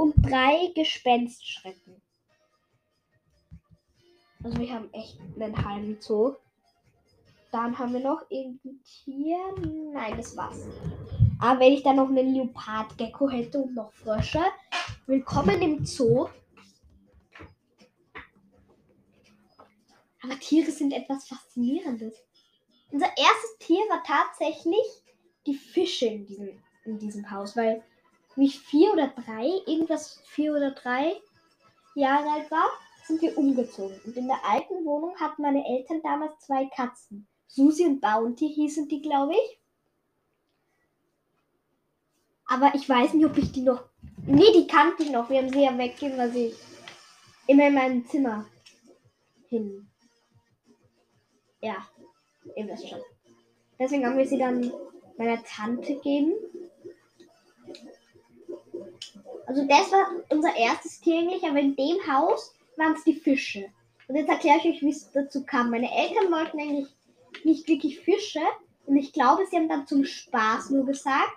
und 0.00 0.14
drei 0.16 0.72
Gespenstschrecken. 0.74 2.00
Also 4.42 4.58
wir 4.58 4.72
haben 4.72 4.90
echt 4.94 5.18
einen 5.20 5.62
halben 5.62 6.00
Zoo. 6.00 6.36
Dann 7.52 7.78
haben 7.78 7.92
wir 7.92 8.00
noch 8.00 8.22
irgendein 8.30 8.82
Tier. 8.82 9.36
Nein, 9.92 10.16
das 10.16 10.34
war's. 10.38 10.66
Aber 11.38 11.60
wenn 11.60 11.74
ich 11.74 11.82
dann 11.82 11.96
noch 11.96 12.08
einen 12.08 12.32
Leopardgecko 12.32 13.28
hätte 13.28 13.58
und 13.58 13.74
noch 13.74 13.92
Frösche. 13.92 14.42
Willkommen 15.04 15.60
im 15.60 15.84
Zoo. 15.84 16.28
Aber 20.22 20.38
Tiere 20.40 20.70
sind 20.70 20.94
etwas 20.94 21.28
Faszinierendes. 21.28 22.16
Unser 22.90 23.08
erstes 23.08 23.58
Tier 23.58 23.84
war 23.90 24.02
tatsächlich 24.02 24.86
die 25.44 25.56
Fische 25.56 26.06
in 26.06 26.24
diesem, 26.24 26.62
in 26.86 26.98
diesem 26.98 27.30
Haus, 27.30 27.54
weil 27.54 27.84
wie 28.40 28.48
vier 28.48 28.94
oder 28.94 29.08
drei, 29.08 29.46
irgendwas 29.66 30.18
vier 30.24 30.54
oder 30.54 30.70
drei 30.70 31.14
Jahre 31.94 32.26
alt 32.30 32.50
war, 32.50 32.70
sind 33.04 33.20
wir 33.20 33.36
umgezogen. 33.36 34.00
Und 34.04 34.16
in 34.16 34.26
der 34.26 34.42
alten 34.44 34.82
Wohnung 34.86 35.14
hatten 35.16 35.42
meine 35.42 35.62
Eltern 35.66 36.00
damals 36.02 36.40
zwei 36.40 36.64
Katzen. 36.74 37.28
Susi 37.46 37.84
und 37.84 38.00
Bounty 38.00 38.48
hießen 38.48 38.88
die, 38.88 39.02
glaube 39.02 39.34
ich. 39.34 39.60
Aber 42.46 42.74
ich 42.74 42.88
weiß 42.88 43.12
nicht, 43.12 43.26
ob 43.26 43.36
ich 43.36 43.52
die 43.52 43.60
noch. 43.60 43.84
Nee, 44.24 44.52
die 44.54 44.66
kannte 44.66 45.02
ich 45.02 45.10
noch. 45.10 45.28
Wir 45.28 45.38
haben 45.38 45.50
sie 45.50 45.62
ja 45.62 45.76
weggegeben, 45.76 46.16
weil 46.16 46.32
sie 46.32 46.54
immer 47.46 47.68
in 47.68 47.74
meinem 47.74 48.06
Zimmer 48.06 48.46
hin. 49.48 49.86
Ja, 51.60 51.86
ihr 52.56 52.66
wisst 52.66 52.88
schon. 52.88 53.00
Deswegen 53.78 54.06
haben 54.06 54.16
wir 54.16 54.26
sie 54.26 54.38
dann 54.38 54.72
meiner 55.18 55.42
Tante 55.44 55.94
gegeben. 55.94 56.32
Also 59.50 59.66
das 59.66 59.90
war 59.90 60.12
unser 60.28 60.54
erstes 60.54 61.02
eigentlich, 61.04 61.42
aber 61.42 61.58
in 61.58 61.74
dem 61.74 61.98
Haus 62.06 62.54
waren 62.76 62.92
es 62.92 63.02
die 63.02 63.16
Fische. 63.16 63.68
Und 64.06 64.14
jetzt 64.14 64.28
erkläre 64.28 64.58
ich 64.58 64.76
euch, 64.76 64.80
wie 64.80 64.90
es 64.90 65.10
dazu 65.10 65.44
kam. 65.44 65.70
Meine 65.70 65.92
Eltern 65.92 66.30
wollten 66.30 66.60
eigentlich 66.60 66.94
nicht 67.42 67.66
wirklich 67.66 67.98
Fische. 67.98 68.38
Und 68.86 68.96
ich 68.96 69.12
glaube, 69.12 69.44
sie 69.46 69.56
haben 69.56 69.68
dann 69.68 69.88
zum 69.88 70.04
Spaß 70.04 70.70
nur 70.70 70.86
gesagt, 70.86 71.32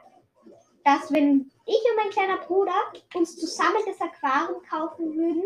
dass 0.84 1.12
wenn 1.12 1.50
ich 1.66 1.76
und 1.76 1.96
mein 1.96 2.12
kleiner 2.12 2.38
Bruder 2.38 2.76
uns 3.16 3.36
zusammen 3.36 3.82
das 3.88 4.00
Aquarium 4.00 4.62
kaufen 4.62 5.16
würden, 5.16 5.44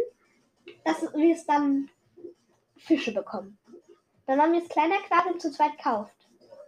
dass 0.83 1.03
wir 1.15 1.35
es 1.35 1.45
dann 1.45 1.89
Fische 2.75 3.13
bekommen. 3.13 3.57
Dann 4.25 4.41
haben 4.41 4.51
wir 4.51 4.59
das 4.59 4.67
kleine 4.67 4.95
Aquarium 4.95 5.39
zu 5.39 5.53
zweit 5.53 5.77
gekauft. 5.77 6.13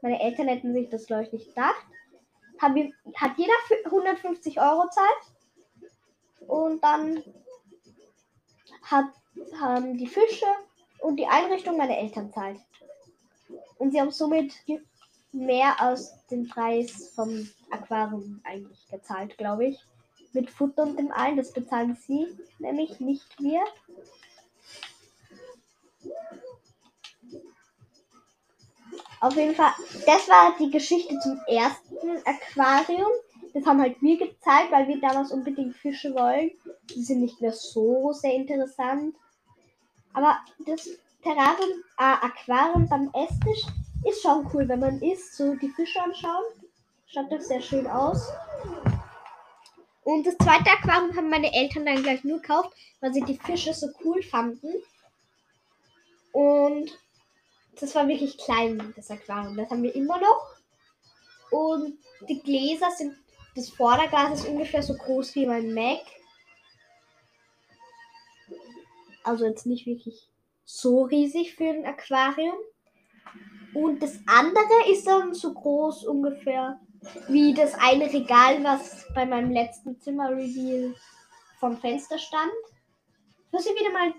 Meine 0.02 0.22
Eltern 0.22 0.48
hätten 0.48 0.72
sich 0.72 0.88
das, 0.88 1.08
glaube 1.08 1.24
ich, 1.24 1.34
nicht 1.34 1.50
gedacht. 1.50 1.86
Hat 2.62 3.38
jeder 3.38 3.54
150 3.84 4.62
Euro 4.62 4.88
zahlt. 4.92 5.36
Und 6.50 6.84
dann 6.84 7.24
hat, 8.82 9.06
haben 9.62 10.00
die 10.00 10.08
Fische 10.08 10.48
und 11.00 11.18
die 11.18 11.28
Einrichtung 11.28 11.78
meine 11.78 11.96
Eltern 11.96 12.34
zahlt. 12.34 12.60
Und 13.78 13.92
sie 13.92 14.02
haben 14.02 14.10
somit 14.10 14.56
mehr 15.32 15.80
als 15.80 16.12
den 16.32 16.48
Preis 16.48 17.12
vom 17.14 17.48
Aquarium 17.70 18.42
eigentlich 18.44 18.80
gezahlt, 18.90 19.38
glaube 19.38 19.68
ich. 19.68 19.80
Mit 20.34 20.50
Futter 20.50 20.84
und 20.84 20.98
dem 20.98 21.12
allen, 21.12 21.38
das 21.38 21.54
bezahlen 21.54 21.96
sie, 21.96 22.36
nämlich 22.58 23.00
nicht 23.00 23.40
wir. 23.40 23.64
Auf 29.22 29.36
jeden 29.36 29.54
Fall, 29.54 29.74
das 30.08 30.28
war 30.28 30.56
die 30.58 30.72
Geschichte 30.72 31.20
zum 31.20 31.40
ersten 31.48 32.26
Aquarium. 32.26 33.12
Das 33.54 33.66
haben 33.66 33.82
halt 33.82 34.02
wir 34.02 34.18
gezeigt, 34.18 34.72
weil 34.72 34.88
wir 34.88 35.00
damals 35.00 35.32
unbedingt 35.32 35.76
Fische 35.76 36.14
wollen. 36.14 36.52
Die 36.94 37.04
sind 37.04 37.22
nicht 37.22 37.42
mehr 37.42 37.54
so 37.54 38.14
sehr 38.14 38.34
interessant. 38.34 39.16
Aber 40.14 40.38
das 40.66 40.90
Terrarium, 41.24 41.84
äh, 41.98 42.04
Aquarium 42.04 42.88
beim 42.88 43.12
Esstisch 43.14 43.66
ist 44.06 44.22
schon 44.22 44.48
cool, 44.54 44.68
wenn 44.68 44.80
man 44.80 45.02
isst, 45.02 45.36
so 45.36 45.56
die 45.56 45.70
Fische 45.70 46.02
anschauen. 46.02 46.46
Schaut 47.08 47.32
doch 47.32 47.42
sehr 47.42 47.62
schön 47.62 47.88
aus. 47.88 48.30
Und 50.04 50.26
das 50.26 50.38
zweite 50.38 50.72
Aquarium 50.72 51.16
haben 51.16 51.30
meine 51.30 51.54
Eltern 51.54 51.86
dann 51.86 52.02
gleich 52.02 52.24
nur 52.24 52.40
gekauft, 52.40 52.72
weil 53.02 53.14
sie 53.14 53.22
die 53.22 53.38
Fische 53.38 53.74
so 53.74 53.88
cool 54.04 54.22
fanden. 54.24 54.74
Und 56.32 56.92
das 57.80 57.96
war 57.96 58.08
wirklich 58.08 58.38
klein, 58.38 58.94
das 58.96 59.12
Aquarium. 59.12 59.56
Das 59.58 59.70
haben 59.70 59.84
wir 59.84 59.96
immer 59.96 60.20
noch. 60.20 60.56
Und 61.52 61.98
die 62.28 62.40
Gläser 62.42 62.92
sind, 62.92 63.16
das 63.56 63.70
Vorderglas 63.70 64.40
ist 64.40 64.48
ungefähr 64.48 64.84
so 64.84 64.96
groß 64.96 65.36
wie 65.36 65.46
mein 65.46 65.74
Mac. 65.74 66.02
Also 69.24 69.46
jetzt 69.46 69.66
nicht 69.66 69.86
wirklich 69.86 70.30
so 70.66 71.04
riesig 71.04 71.56
für 71.56 71.70
ein 71.70 71.86
Aquarium. 71.86 72.56
Und 73.74 74.02
das 74.02 74.20
andere 74.26 74.92
ist 74.92 75.06
dann 75.06 75.34
so 75.34 75.54
groß 75.54 76.06
ungefähr 76.06 76.80
wie 77.28 77.54
das 77.54 77.74
eine 77.76 78.12
Regal, 78.12 78.64
was 78.64 79.06
bei 79.14 79.26
meinem 79.26 79.52
letzten 79.52 80.00
Zimmer-Reveal 80.00 80.96
vom 81.60 81.78
Fenster 81.78 82.18
stand. 82.18 82.52
Falls 83.52 83.66
ihr 83.66 83.74
wieder 83.74 83.92
mal 83.92 84.14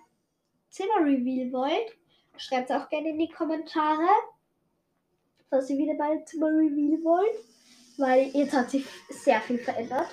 Zimmer-Reveal 0.71 1.53
wollt, 1.53 1.97
schreibt 2.37 2.71
es 2.71 2.77
auch 2.77 2.89
gerne 2.89 3.11
in 3.11 3.19
die 3.19 3.29
Kommentare. 3.29 4.09
Falls 5.51 5.69
ihr 5.71 5.79
wieder 5.79 5.95
mal 5.95 6.25
Zimmer-Reveal 6.25 7.05
wollt. 7.05 7.37
Weil 8.01 8.29
jetzt 8.29 8.55
hat 8.55 8.71
sich 8.71 8.87
sehr 9.11 9.41
viel 9.43 9.59
verändert. 9.59 10.09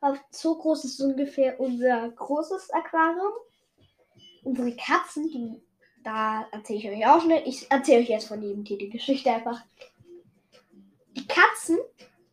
Auf 0.00 0.18
so 0.30 0.56
groß 0.56 0.84
ist 0.84 1.00
ungefähr 1.00 1.58
unser 1.58 2.10
großes 2.10 2.70
Aquarium. 2.70 3.32
Unsere 4.44 4.76
Katzen, 4.76 5.28
die 5.28 5.60
da 6.04 6.46
erzähle 6.52 6.78
ich 6.78 6.88
euch 6.88 7.06
auch 7.06 7.22
schnell. 7.22 7.42
Ich 7.46 7.70
erzähle 7.70 8.02
euch 8.02 8.08
jetzt 8.08 8.28
von 8.28 8.40
jedem 8.40 8.64
Tier 8.64 8.78
die 8.78 8.90
Geschichte 8.90 9.32
einfach. 9.32 9.60
Die 11.16 11.26
Katzen, 11.26 11.78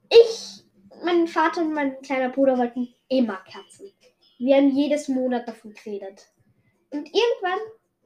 ich, 0.10 0.64
mein 1.04 1.28
Vater 1.28 1.62
und 1.62 1.74
mein 1.74 2.00
kleiner 2.02 2.30
Bruder 2.30 2.58
wollten 2.58 2.94
immer 3.08 3.38
Katzen. 3.52 3.92
Wir 4.38 4.58
haben 4.58 4.70
jedes 4.70 5.08
Monat 5.08 5.48
davon 5.48 5.74
geredet. 5.74 6.28
Und 6.92 7.08
irgendwann, 7.08 7.60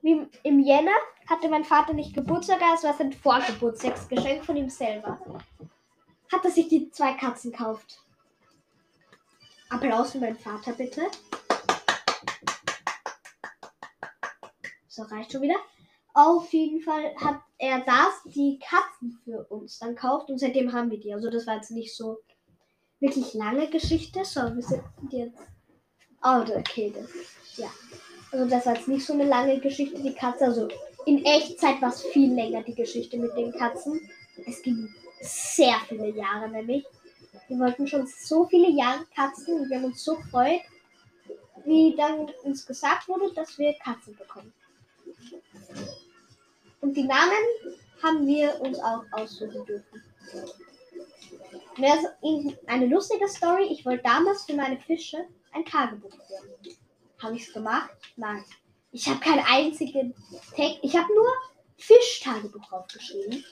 wie 0.03 0.27
im 0.43 0.59
Jänner, 0.59 0.95
hatte 1.27 1.49
mein 1.49 1.65
Vater 1.65 1.93
nicht 1.93 2.13
Geburtstag, 2.13 2.59
es 2.75 2.83
war 2.83 2.93
sein 2.93 3.11
Vorgeburtstagsgeschenk 3.11 4.45
von 4.45 4.55
ihm 4.55 4.69
selber. 4.69 5.19
Hat 6.31 6.43
er 6.43 6.51
sich 6.51 6.67
die 6.67 6.89
zwei 6.91 7.13
Katzen 7.13 7.51
gekauft. 7.51 7.99
Applaus 9.69 10.11
für 10.11 10.19
meinen 10.19 10.37
Vater, 10.37 10.73
bitte. 10.73 11.01
So, 14.87 15.03
reicht 15.03 15.31
schon 15.31 15.41
wieder. 15.41 15.57
Auf 16.13 16.51
jeden 16.51 16.81
Fall 16.81 17.15
hat 17.17 17.41
er 17.59 17.81
das, 17.81 18.33
die 18.33 18.59
Katzen 18.59 19.19
für 19.23 19.45
uns 19.49 19.77
dann 19.77 19.95
kauft 19.95 20.29
und 20.29 20.39
seitdem 20.39 20.73
haben 20.73 20.89
wir 20.89 20.99
die. 20.99 21.13
Also 21.13 21.29
das 21.29 21.45
war 21.45 21.55
jetzt 21.55 21.71
nicht 21.71 21.95
so 21.95 22.17
wirklich 22.99 23.33
lange 23.33 23.69
Geschichte. 23.69 24.25
So, 24.25 24.41
wir 24.55 24.63
sind 24.63 24.83
jetzt. 25.11 25.39
Oh, 26.23 26.43
okay, 26.57 26.91
das. 26.95 27.09
Ja. 27.57 27.69
Also 28.31 28.49
das 28.49 28.65
war 28.65 28.75
jetzt 28.75 28.87
nicht 28.87 29.05
so 29.05 29.13
eine 29.13 29.25
lange 29.25 29.59
Geschichte, 29.59 30.01
die 30.01 30.13
Katze. 30.13 30.45
Also 30.45 30.67
in 31.05 31.23
Echtzeit 31.23 31.81
war 31.81 31.89
es 31.89 32.03
viel 32.03 32.33
länger, 32.33 32.63
die 32.63 32.75
Geschichte 32.75 33.17
mit 33.17 33.35
den 33.37 33.51
Katzen. 33.51 34.09
Es 34.45 34.61
ging 34.61 34.93
sehr 35.21 35.79
viele 35.87 36.09
Jahre 36.09 36.49
nämlich. 36.49 36.85
Wir 37.47 37.59
wollten 37.59 37.87
schon 37.87 38.07
so 38.07 38.45
viele 38.45 38.69
Jahre 38.69 39.05
Katzen 39.15 39.61
und 39.61 39.69
wir 39.69 39.77
haben 39.77 39.85
uns 39.85 40.03
so 40.03 40.15
gefreut, 40.15 40.61
wie 41.65 41.95
dann 41.95 42.29
uns 42.43 42.65
gesagt 42.65 43.07
wurde, 43.07 43.33
dass 43.33 43.57
wir 43.57 43.73
Katzen 43.75 44.15
bekommen. 44.15 44.53
Und 46.81 46.95
die 46.95 47.03
Namen 47.03 47.77
haben 48.03 48.27
wir 48.27 48.59
uns 48.61 48.79
auch 48.79 49.03
aussuchen 49.11 49.65
dürfen. 49.65 50.03
eine 52.67 52.85
lustige 52.87 53.27
Story. 53.27 53.67
Ich 53.71 53.85
wollte 53.85 54.03
damals 54.03 54.45
für 54.45 54.53
meine 54.53 54.79
Fische 54.79 55.25
ein 55.53 55.65
Tagebuch 55.65 56.11
führen. 56.11 56.77
Habe 57.19 57.35
ich 57.35 57.47
es 57.47 57.53
gemacht? 57.53 57.89
Nein. 58.15 58.43
Ich 58.91 59.07
habe 59.07 59.19
keinen 59.19 59.43
einzigen 59.45 60.13
Text. 60.55 60.79
Ich 60.81 60.95
habe 60.95 61.13
nur 61.13 61.27
Fischtagebuch 61.77 62.65
draufgeschrieben. 62.67 63.43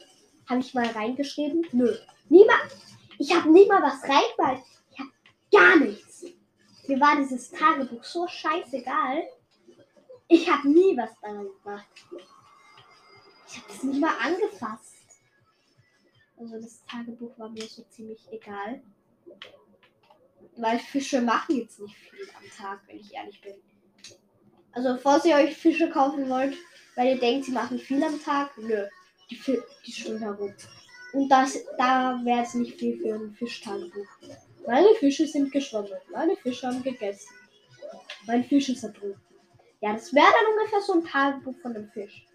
Habe 0.50 0.60
ich 0.60 0.74
mal 0.74 0.88
reingeschrieben? 0.88 1.66
Nö. 1.72 1.96
Niemand. 2.30 2.76
Ich 3.18 3.34
habe 3.34 3.52
nicht 3.52 3.70
mal 3.70 3.82
was 3.82 4.04
reingemalt. 4.04 4.64
Ich 4.92 5.00
habe 5.00 5.12
gar 5.52 5.78
nichts. 5.78 6.26
Mir 6.88 7.00
war 7.00 7.16
dieses 7.18 7.50
Tagebuch 7.52 8.04
so 8.04 8.28
scheißegal. 8.28 9.24
Ich 10.28 10.50
habe 10.52 10.68
nie 10.70 10.98
was 10.98 11.12
daran 11.22 11.48
gemacht. 11.64 11.88
Ich 13.48 13.58
habe 13.58 13.68
das 13.68 13.84
nicht 13.84 14.00
mal 14.02 14.16
angefasst. 14.20 14.94
Also 16.38 16.60
das 16.60 16.84
Tagebuch 16.86 17.38
war 17.38 17.50
mir 17.50 17.66
so 17.66 17.84
ziemlich 17.84 18.22
egal. 18.32 18.82
Weil 20.58 20.80
Fische 20.80 21.22
machen 21.22 21.58
jetzt 21.58 21.80
nicht 21.80 21.96
viel 21.96 22.28
am 22.38 22.50
Tag, 22.58 22.82
wenn 22.88 23.00
ich 23.00 23.14
ehrlich 23.14 23.42
bin. 23.42 23.56
Also, 24.72 24.98
falls 24.98 25.26
ihr 25.26 25.36
euch 25.36 25.56
Fische 25.56 25.90
kaufen 25.90 26.30
wollt, 26.30 26.58
weil 26.96 27.16
ihr 27.16 27.20
denkt, 27.20 27.46
sie 27.46 27.52
machen 27.52 27.80
viel 27.80 28.04
am 28.04 28.22
Tag, 28.22 28.58
nö. 28.58 28.86
Die, 29.30 29.40
die 29.86 29.92
schwimmen 29.92 30.20
herum. 30.20 30.54
Und 31.14 31.30
das, 31.30 31.58
da 31.78 32.20
wäre 32.24 32.44
es 32.44 32.54
nicht 32.54 32.78
viel 32.78 32.98
für 33.00 33.16
ein 33.16 33.34
Fischtagebuch. 33.34 34.08
Meine 34.68 34.94
Fische 34.96 35.28
sind 35.28 35.52
geschwommen. 35.52 35.92
Meine 36.12 36.36
Fische 36.36 36.68
haben 36.68 36.84
gegessen. 36.84 37.34
Mein 38.28 38.44
Fisch 38.44 38.70
ist 38.70 38.84
ertrunken. 38.84 39.22
Ja, 39.82 39.94
das 39.94 40.14
wäre 40.14 40.26
dann 40.26 40.58
ungefähr 40.58 40.82
so 40.82 40.94
ein 40.94 41.06
Tagebuch 41.06 41.56
von 41.62 41.76
einem 41.76 41.90
Fisch. 41.90 42.26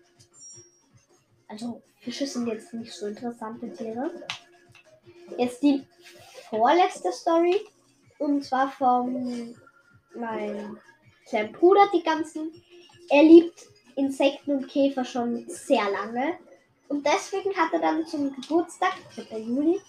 Also, 1.48 1.82
Fische 1.98 2.26
sind 2.26 2.46
jetzt 2.46 2.72
nicht 2.72 2.92
so 2.92 3.06
interessante 3.06 3.72
Tiere. 3.72 4.10
Jetzt 5.36 5.62
die 5.62 5.84
vorletzte 6.48 7.12
Story. 7.12 7.60
Und 8.18 8.44
zwar 8.44 8.70
von 8.70 9.56
meinem 10.14 10.78
kleinen 11.26 11.52
Bruder, 11.52 11.88
die 11.92 12.02
ganzen. 12.02 12.52
Er 13.08 13.24
liebt 13.24 13.66
Insekten 13.96 14.52
und 14.52 14.68
Käfer 14.68 15.04
schon 15.04 15.48
sehr 15.48 15.90
lange. 15.90 16.38
Und 16.90 17.06
deswegen 17.06 17.56
hat 17.56 17.72
er 17.72 17.78
dann 17.78 18.04
zum 18.04 18.34
Geburtstag, 18.34 18.94
4. 19.10 19.38
Juli, 19.38 19.80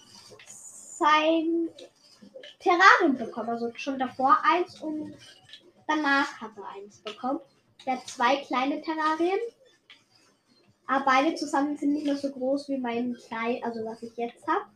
sein 0.46 1.68
Terrarium 2.60 3.16
bekommen. 3.16 3.48
Also 3.50 3.72
schon 3.74 3.98
davor 3.98 4.38
eins 4.44 4.80
und 4.80 5.12
danach 5.88 6.40
hat 6.40 6.52
er 6.56 6.68
eins 6.68 7.00
bekommen. 7.00 7.40
Der 7.84 7.94
hat 7.94 8.06
zwei 8.06 8.36
kleine 8.36 8.80
Terrarien. 8.82 9.40
Aber 10.86 11.04
beide 11.04 11.34
zusammen 11.34 11.76
sind 11.76 11.92
nicht 11.94 12.06
mehr 12.06 12.16
so 12.16 12.30
groß 12.30 12.68
wie 12.68 12.78
mein 12.78 13.14
klein, 13.26 13.58
also 13.64 13.84
was 13.84 14.00
ich 14.04 14.16
jetzt 14.16 14.46
habe. 14.46 14.66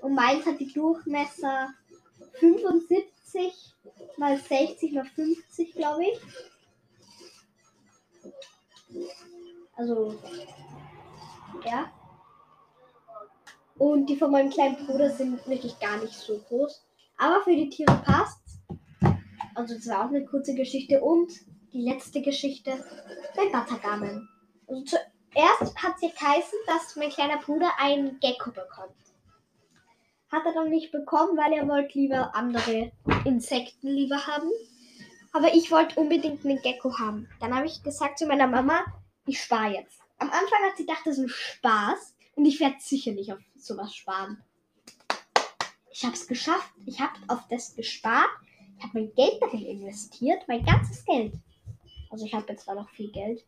Und 0.00 0.14
meins 0.14 0.46
hat 0.46 0.58
die 0.58 0.72
Durchmesser 0.72 1.74
75 2.40 3.74
mal 4.16 4.38
60 4.38 4.92
mal 4.92 5.04
50, 5.04 5.74
glaube 5.74 6.04
ich. 6.06 6.18
Also, 9.76 10.14
ja. 11.64 11.90
Und 13.76 14.06
die 14.06 14.16
von 14.16 14.30
meinem 14.30 14.50
kleinen 14.50 14.86
Bruder 14.86 15.10
sind 15.10 15.46
wirklich 15.48 15.78
gar 15.80 15.98
nicht 15.98 16.14
so 16.14 16.38
groß. 16.48 16.84
Aber 17.16 17.42
für 17.42 17.54
die 17.54 17.68
Tiere 17.68 18.00
passt. 18.04 18.40
Also, 19.54 19.74
das 19.74 19.88
war 19.88 20.04
auch 20.04 20.08
eine 20.08 20.24
kurze 20.24 20.54
Geschichte. 20.54 21.00
Und 21.00 21.32
die 21.72 21.82
letzte 21.82 22.22
Geschichte 22.22 22.72
bei 23.36 23.48
Batagamen. 23.50 24.28
Also, 24.68 24.84
zuerst 24.84 25.82
hat 25.82 25.98
sie 25.98 26.10
geheißen, 26.10 26.58
dass 26.66 26.96
mein 26.96 27.10
kleiner 27.10 27.38
Bruder 27.38 27.70
einen 27.78 28.20
Gecko 28.20 28.50
bekommt. 28.50 28.94
Hat 30.30 30.46
er 30.46 30.54
dann 30.54 30.70
nicht 30.70 30.92
bekommen, 30.92 31.36
weil 31.36 31.52
er 31.52 31.68
wollte 31.68 31.98
lieber 31.98 32.34
andere 32.34 32.92
Insekten 33.24 33.88
lieber 33.88 34.26
haben. 34.26 34.50
Aber 35.32 35.52
ich 35.52 35.70
wollte 35.72 35.98
unbedingt 35.98 36.44
einen 36.44 36.62
Gecko 36.62 36.96
haben. 36.98 37.28
Dann 37.40 37.54
habe 37.54 37.66
ich 37.66 37.82
gesagt 37.82 38.18
zu 38.18 38.26
meiner 38.26 38.46
Mama, 38.46 38.84
ich 39.26 39.40
spare 39.40 39.74
jetzt. 39.74 40.00
Am 40.18 40.28
Anfang 40.28 40.62
hat 40.66 40.76
sie 40.76 40.86
gedacht, 40.86 41.02
das 41.04 41.18
ist 41.18 41.24
ein 41.24 41.28
Spaß 41.28 42.16
und 42.36 42.44
ich 42.44 42.60
werde 42.60 42.76
sicher 42.78 43.12
nicht 43.12 43.32
auf 43.32 43.38
sowas 43.56 43.94
sparen. 43.94 44.42
Ich 45.90 46.04
habe 46.04 46.14
es 46.14 46.26
geschafft. 46.26 46.72
Ich 46.86 47.00
habe 47.00 47.14
auf 47.28 47.46
das 47.48 47.74
gespart. 47.74 48.30
Ich 48.76 48.82
habe 48.82 48.98
mein 48.98 49.14
Geld 49.14 49.40
darin 49.40 49.64
investiert, 49.64 50.42
mein 50.48 50.64
ganzes 50.64 51.04
Geld. 51.04 51.34
Also 52.10 52.26
ich 52.26 52.34
habe 52.34 52.46
jetzt 52.48 52.64
zwar 52.64 52.74
noch 52.74 52.90
viel 52.90 53.10
Geld, 53.12 53.44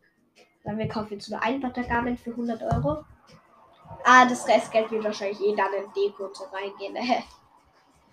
weil 0.64 0.78
wir 0.78 0.88
kaufen 0.88 1.14
jetzt 1.14 1.28
nur 1.28 1.42
ein 1.42 1.61
Battergarment 1.61 2.21
für 2.21 2.30
100 2.30 2.62
Euro. 2.62 3.04
Ah, 4.04 4.26
das 4.26 4.47
Restgeld 4.47 4.90
wird 4.90 5.04
wahrscheinlich 5.04 5.40
eh 5.40 5.54
dann 5.56 5.73
in 5.75 5.92
Deko 5.92 6.28
zu 6.28 6.45
reingehen. 6.45 6.97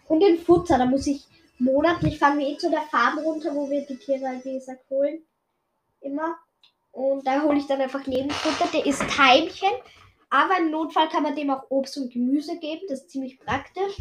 Und 0.07 0.21
in 0.21 0.37
Futter, 0.37 0.77
da 0.77 0.85
muss 0.85 1.07
ich 1.07 1.27
monatlich 1.59 2.19
fahren 2.19 2.37
wir 2.39 2.47
eh 2.47 2.57
zu 2.57 2.69
der 2.69 2.81
Farbe 2.81 3.21
runter, 3.21 3.53
wo 3.55 3.69
wir 3.69 3.85
die 3.85 3.97
Tiere, 3.97 4.41
wie 4.43 4.53
gesagt, 4.53 4.89
holen. 4.89 5.23
Immer. 6.01 6.37
Und 6.93 7.27
da 7.27 7.41
hole 7.41 7.57
ich 7.57 7.67
dann 7.67 7.81
einfach 7.81 8.05
Lebensfutter. 8.05 8.69
Der 8.71 8.85
ist 8.85 9.01
Heimchen. 9.17 9.71
Aber 10.29 10.57
im 10.57 10.71
Notfall 10.71 11.09
kann 11.09 11.23
man 11.23 11.35
dem 11.35 11.49
auch 11.49 11.69
Obst 11.69 11.97
und 11.97 12.11
Gemüse 12.11 12.57
geben. 12.57 12.83
Das 12.87 13.01
ist 13.01 13.09
ziemlich 13.09 13.39
praktisch. 13.39 13.97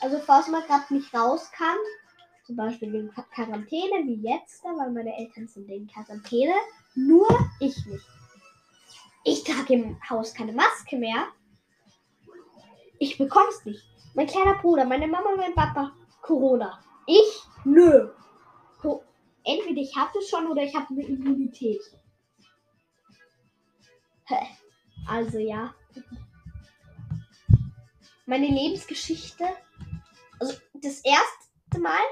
Also 0.00 0.18
falls 0.18 0.48
man 0.48 0.62
gerade 0.62 0.94
nicht 0.94 1.12
raus 1.12 1.50
kann, 1.52 1.76
zum 2.46 2.56
Beispiel 2.56 2.94
in 2.94 3.10
Quarantäne 3.10 4.06
wie 4.06 4.20
jetzt, 4.22 4.62
weil 4.64 4.90
meine 4.90 5.16
Eltern 5.16 5.48
sind 5.48 5.68
in 5.68 5.86
Quarantäne, 5.86 6.54
nur 6.94 7.26
ich 7.60 7.74
nicht. 7.86 8.06
Ich 9.24 9.44
trage 9.44 9.74
im 9.74 9.98
Haus 10.08 10.34
keine 10.34 10.52
Maske 10.52 10.96
mehr. 10.96 11.28
Ich 12.98 13.16
bekomm's 13.16 13.64
nicht. 13.64 13.82
Mein 14.14 14.26
kleiner 14.26 14.54
Bruder, 14.60 14.84
meine 14.84 15.06
Mama, 15.06 15.30
mein 15.36 15.54
Papa, 15.54 15.92
Corona. 16.20 16.78
Ich? 17.06 17.42
Nö. 17.64 18.10
Entweder 19.44 19.80
ich 19.82 19.94
habe 19.94 20.18
es 20.18 20.28
schon 20.28 20.46
oder 20.46 20.62
ich 20.62 20.74
habe 20.74 20.86
eine 20.90 21.06
Immunität. 21.06 21.80
Also 25.06 25.38
ja. 25.38 25.74
Meine 28.26 28.46
Lebensgeschichte. 28.46 29.44
Also 30.40 30.54
das 30.74 31.00
erste 31.04 31.80
Mal 31.80 32.04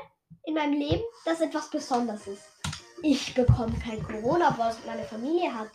in 0.44 0.54
meinem 0.54 0.74
Leben, 0.74 1.02
dass 1.24 1.40
etwas 1.40 1.70
Besonderes 1.70 2.26
ist. 2.26 2.44
Ich 3.02 3.34
bekomme 3.34 3.76
kein 3.78 4.02
Corona, 4.02 4.54
was 4.58 4.84
meine 4.86 5.04
Familie 5.04 5.52
hat. 5.52 5.70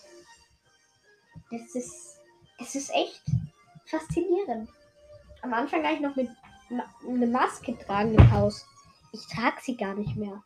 Das 1.52 1.76
ist. 1.76 2.20
Es 2.60 2.74
ist 2.74 2.90
echt 2.90 3.22
faszinierend. 3.86 4.70
Am 5.44 5.54
Anfang 5.54 5.84
habe 5.84 5.96
ich 5.96 6.02
noch 6.02 6.16
mit 6.16 6.30
eine 7.08 7.28
Maske 7.28 7.78
tragen 7.78 8.16
im 8.16 8.32
Haus. 8.32 8.66
Ich 9.14 9.28
trage 9.28 9.58
sie 9.62 9.78
gar 9.78 9.94
nicht 9.94 10.16
mehr. 10.16 10.44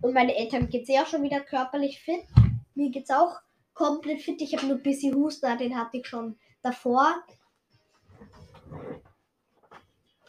Und 0.00 0.14
meine 0.14 0.34
Eltern 0.34 0.68
geht 0.68 0.88
eh 0.88 1.00
auch 1.00 1.06
schon 1.06 1.22
wieder 1.22 1.40
körperlich 1.40 2.00
fit. 2.00 2.26
Mir 2.74 2.90
geht's 2.90 3.10
auch 3.10 3.36
komplett 3.78 4.20
fit. 4.20 4.42
Ich 4.42 4.54
habe 4.56 4.66
nur 4.66 4.76
ein 4.76 4.82
bisschen 4.82 5.14
Husten, 5.14 5.56
den 5.56 5.78
hatte 5.78 5.98
ich 5.98 6.06
schon 6.06 6.36
davor. 6.62 7.22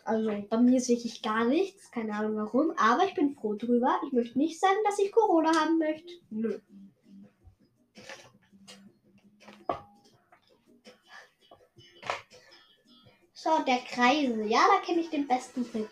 Also 0.06 0.46
bei 0.50 0.58
mir 0.58 0.78
ist 0.78 0.90
wirklich 0.90 1.22
gar 1.22 1.46
nichts. 1.46 1.92
Keine 1.92 2.14
Ahnung 2.14 2.36
warum. 2.38 2.72
Aber 2.78 3.06
ich 3.06 3.16
bin 3.16 3.36
froh 3.36 3.56
drüber. 3.56 4.00
Ich 4.06 4.14
möchte 4.14 4.38
nicht 4.38 4.60
sagen, 4.60 4.78
dass 4.86 5.00
ich 5.00 5.12
Corona 5.12 5.52
haben 5.54 5.80
möchte. 5.80 6.14
Nö. 6.30 6.60
So, 13.34 13.50
der 13.66 13.80
Kreisel. 13.80 14.48
Ja, 14.48 14.60
da 14.60 14.86
kenne 14.86 15.02
ich 15.02 15.10
den 15.10 15.28
besten 15.28 15.70
Trick. 15.70 15.90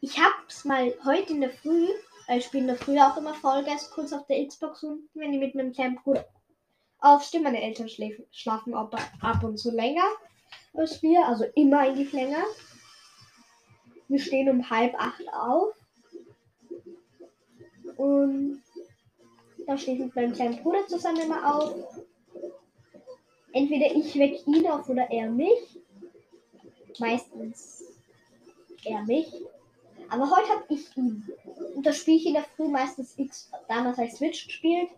Ich 0.00 0.18
hab's 0.18 0.64
mal 0.64 0.94
heute 1.04 1.32
in 1.32 1.42
der 1.42 1.50
Früh 1.50 1.88
ich 2.28 2.44
spiele 2.44 2.62
in 2.62 2.66
der 2.68 2.76
Früh 2.76 2.98
auch 2.98 3.16
immer 3.16 3.34
Vollgas 3.34 3.90
kurz 3.90 4.12
auf 4.12 4.26
der 4.26 4.46
Xbox 4.46 4.82
unten, 4.82 5.08
wenn 5.14 5.32
ich 5.32 5.40
mit 5.40 5.54
meinem 5.54 5.72
kleinen 5.72 5.96
Bruder 5.96 6.26
aufstehe. 6.98 7.40
Meine 7.40 7.62
Eltern 7.62 7.88
schläfen, 7.88 8.24
schlafen 8.30 8.74
ab, 8.74 8.94
ab 9.20 9.42
und 9.44 9.58
zu 9.58 9.70
länger 9.70 10.04
als 10.74 11.02
wir, 11.02 11.26
also 11.26 11.44
immer 11.54 11.80
eigentlich 11.80 12.12
länger. 12.12 12.44
Wir 14.08 14.18
stehen 14.18 14.48
um 14.48 14.68
halb 14.68 14.94
acht 14.98 15.22
auf. 15.32 15.74
Und 17.96 18.62
da 19.66 19.76
stehe 19.76 19.96
ich 19.96 20.04
mit 20.04 20.16
meinem 20.16 20.32
kleinen 20.32 20.62
Bruder 20.62 20.86
zusammen 20.86 21.20
immer 21.20 21.54
auf. 21.54 22.02
Entweder 23.52 23.94
ich 23.94 24.18
weck 24.18 24.46
ihn 24.46 24.66
auf 24.66 24.88
oder 24.88 25.10
er 25.10 25.30
mich. 25.30 25.78
Meistens 26.98 27.84
er 28.84 29.02
mich. 29.02 29.32
Aber 30.12 30.28
heute 30.30 30.48
habe 30.50 30.64
ich 30.68 30.94
ihn. 30.94 31.26
Und 31.74 31.86
das 31.86 31.96
spiele 31.96 32.18
ich 32.18 32.26
in 32.26 32.34
der 32.34 32.44
Früh 32.44 32.68
meistens 32.68 33.18
X, 33.18 33.50
damals 33.66 33.98
als 33.98 34.18
Switch 34.18 34.46
gespielt. 34.46 34.90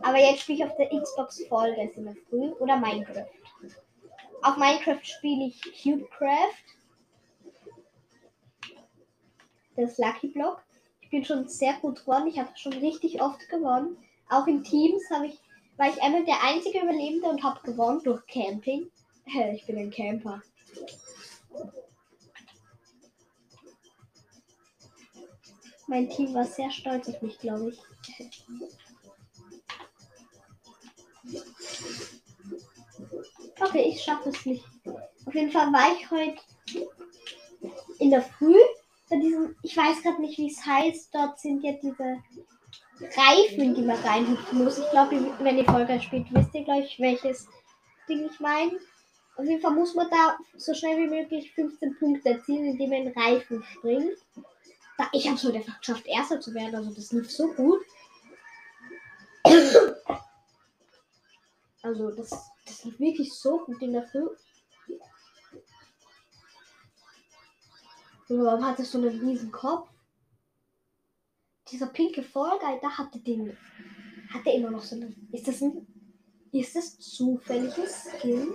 Aber 0.00 0.16
jetzt 0.16 0.42
spiele 0.42 0.58
ich 0.58 0.64
auf 0.64 0.76
der 0.76 0.90
Xbox 0.90 1.44
Vollgas 1.48 1.96
in 1.96 2.04
der 2.04 2.14
Früh 2.30 2.50
oder 2.60 2.76
Minecraft. 2.76 3.26
Auf 4.42 4.56
Minecraft 4.58 5.02
spiele 5.02 5.46
ich 5.46 5.60
Cubecraft. 5.82 6.64
Das 9.74 9.98
Lucky 9.98 10.28
Block. 10.28 10.62
Ich 11.00 11.10
bin 11.10 11.24
schon 11.24 11.48
sehr 11.48 11.72
gut 11.82 12.02
geworden. 12.02 12.28
Ich 12.28 12.38
habe 12.38 12.50
schon 12.54 12.74
richtig 12.74 13.20
oft 13.20 13.48
gewonnen. 13.48 13.96
Auch 14.30 14.46
in 14.46 14.62
Teams 14.62 15.02
habe 15.10 15.26
ich, 15.26 15.40
war 15.78 15.88
ich 15.88 16.00
einmal 16.00 16.24
der 16.24 16.40
einzige 16.44 16.78
Überlebende 16.78 17.28
und 17.28 17.42
habe 17.42 17.60
gewonnen 17.64 18.00
durch 18.04 18.24
Camping. 18.28 18.88
Ich 19.52 19.66
bin 19.66 19.78
ein 19.78 19.90
Camper. 19.90 20.42
Mein 25.86 26.08
Team 26.08 26.34
war 26.34 26.44
sehr 26.44 26.70
stolz 26.70 27.08
auf 27.08 27.20
mich, 27.22 27.38
glaube 27.38 27.70
ich. 27.70 27.80
Okay, 33.60 33.84
ich 33.88 34.02
schaffe 34.02 34.30
es 34.30 34.46
nicht. 34.46 34.64
Auf 35.26 35.34
jeden 35.34 35.50
Fall 35.50 35.72
war 35.72 35.94
ich 35.94 36.10
heute 36.10 36.40
in 37.98 38.10
der 38.10 38.22
Früh 38.22 38.56
bei 39.08 39.16
diesem, 39.16 39.54
ich 39.62 39.76
weiß 39.76 40.02
gerade 40.02 40.20
nicht, 40.20 40.38
wie 40.38 40.50
es 40.50 40.64
heißt, 40.64 41.14
dort 41.14 41.38
sind 41.38 41.62
ja 41.62 41.72
diese 41.72 42.22
Reifen, 43.00 43.74
die 43.74 43.82
man 43.82 43.98
reinhüpfen 43.98 44.64
muss. 44.64 44.78
Ich 44.78 44.90
glaube, 44.90 45.34
wenn 45.40 45.58
ihr 45.58 45.64
Folge 45.64 46.00
spielt, 46.00 46.32
wisst 46.32 46.54
ihr 46.54 46.64
gleich, 46.64 46.98
welches 46.98 47.46
Ding 48.08 48.28
ich 48.30 48.40
meine. 48.40 48.72
Auf 49.36 49.44
jeden 49.44 49.60
Fall 49.60 49.72
muss 49.72 49.94
man 49.94 50.08
da 50.10 50.38
so 50.56 50.74
schnell 50.74 50.96
wie 50.98 51.08
möglich 51.08 51.52
15 51.54 51.98
Punkte 51.98 52.30
erzielen, 52.30 52.66
indem 52.66 52.90
man 52.90 53.06
in 53.06 53.18
Reifen 53.18 53.64
springt. 53.64 54.16
Ich 55.12 55.26
habe 55.26 55.36
es 55.36 55.44
heute 55.44 55.58
einfach 55.58 55.78
geschafft, 55.78 56.06
Erster 56.06 56.40
zu 56.40 56.54
werden. 56.54 56.74
Also 56.74 56.92
das 56.92 57.12
lief 57.12 57.30
so 57.30 57.52
gut. 57.52 57.80
Also 61.82 62.10
das, 62.10 62.30
das 62.64 62.82
lief 62.84 62.98
wirklich 62.98 63.34
so 63.34 63.58
gut 63.58 63.82
in 63.82 63.92
der 63.92 64.04
Früh. 64.04 64.26
Warum 68.28 68.64
hat 68.64 68.78
er 68.78 68.86
so 68.86 68.96
einen 68.96 69.20
riesen 69.20 69.52
Kopf? 69.52 69.90
Dieser 71.70 71.88
pinke 71.88 72.22
Guy, 72.22 72.78
da 72.80 72.90
hatte 72.90 73.20
den. 73.20 73.56
Hat 74.32 74.46
er 74.46 74.54
immer 74.54 74.70
noch 74.70 74.82
so 74.82 74.96
einen. 74.96 75.28
Ist 75.30 75.46
das 75.46 75.60
ein. 75.60 75.86
Ist 76.52 76.74
das 76.74 76.98
zufälliges 76.98 78.06
Skin? 78.18 78.54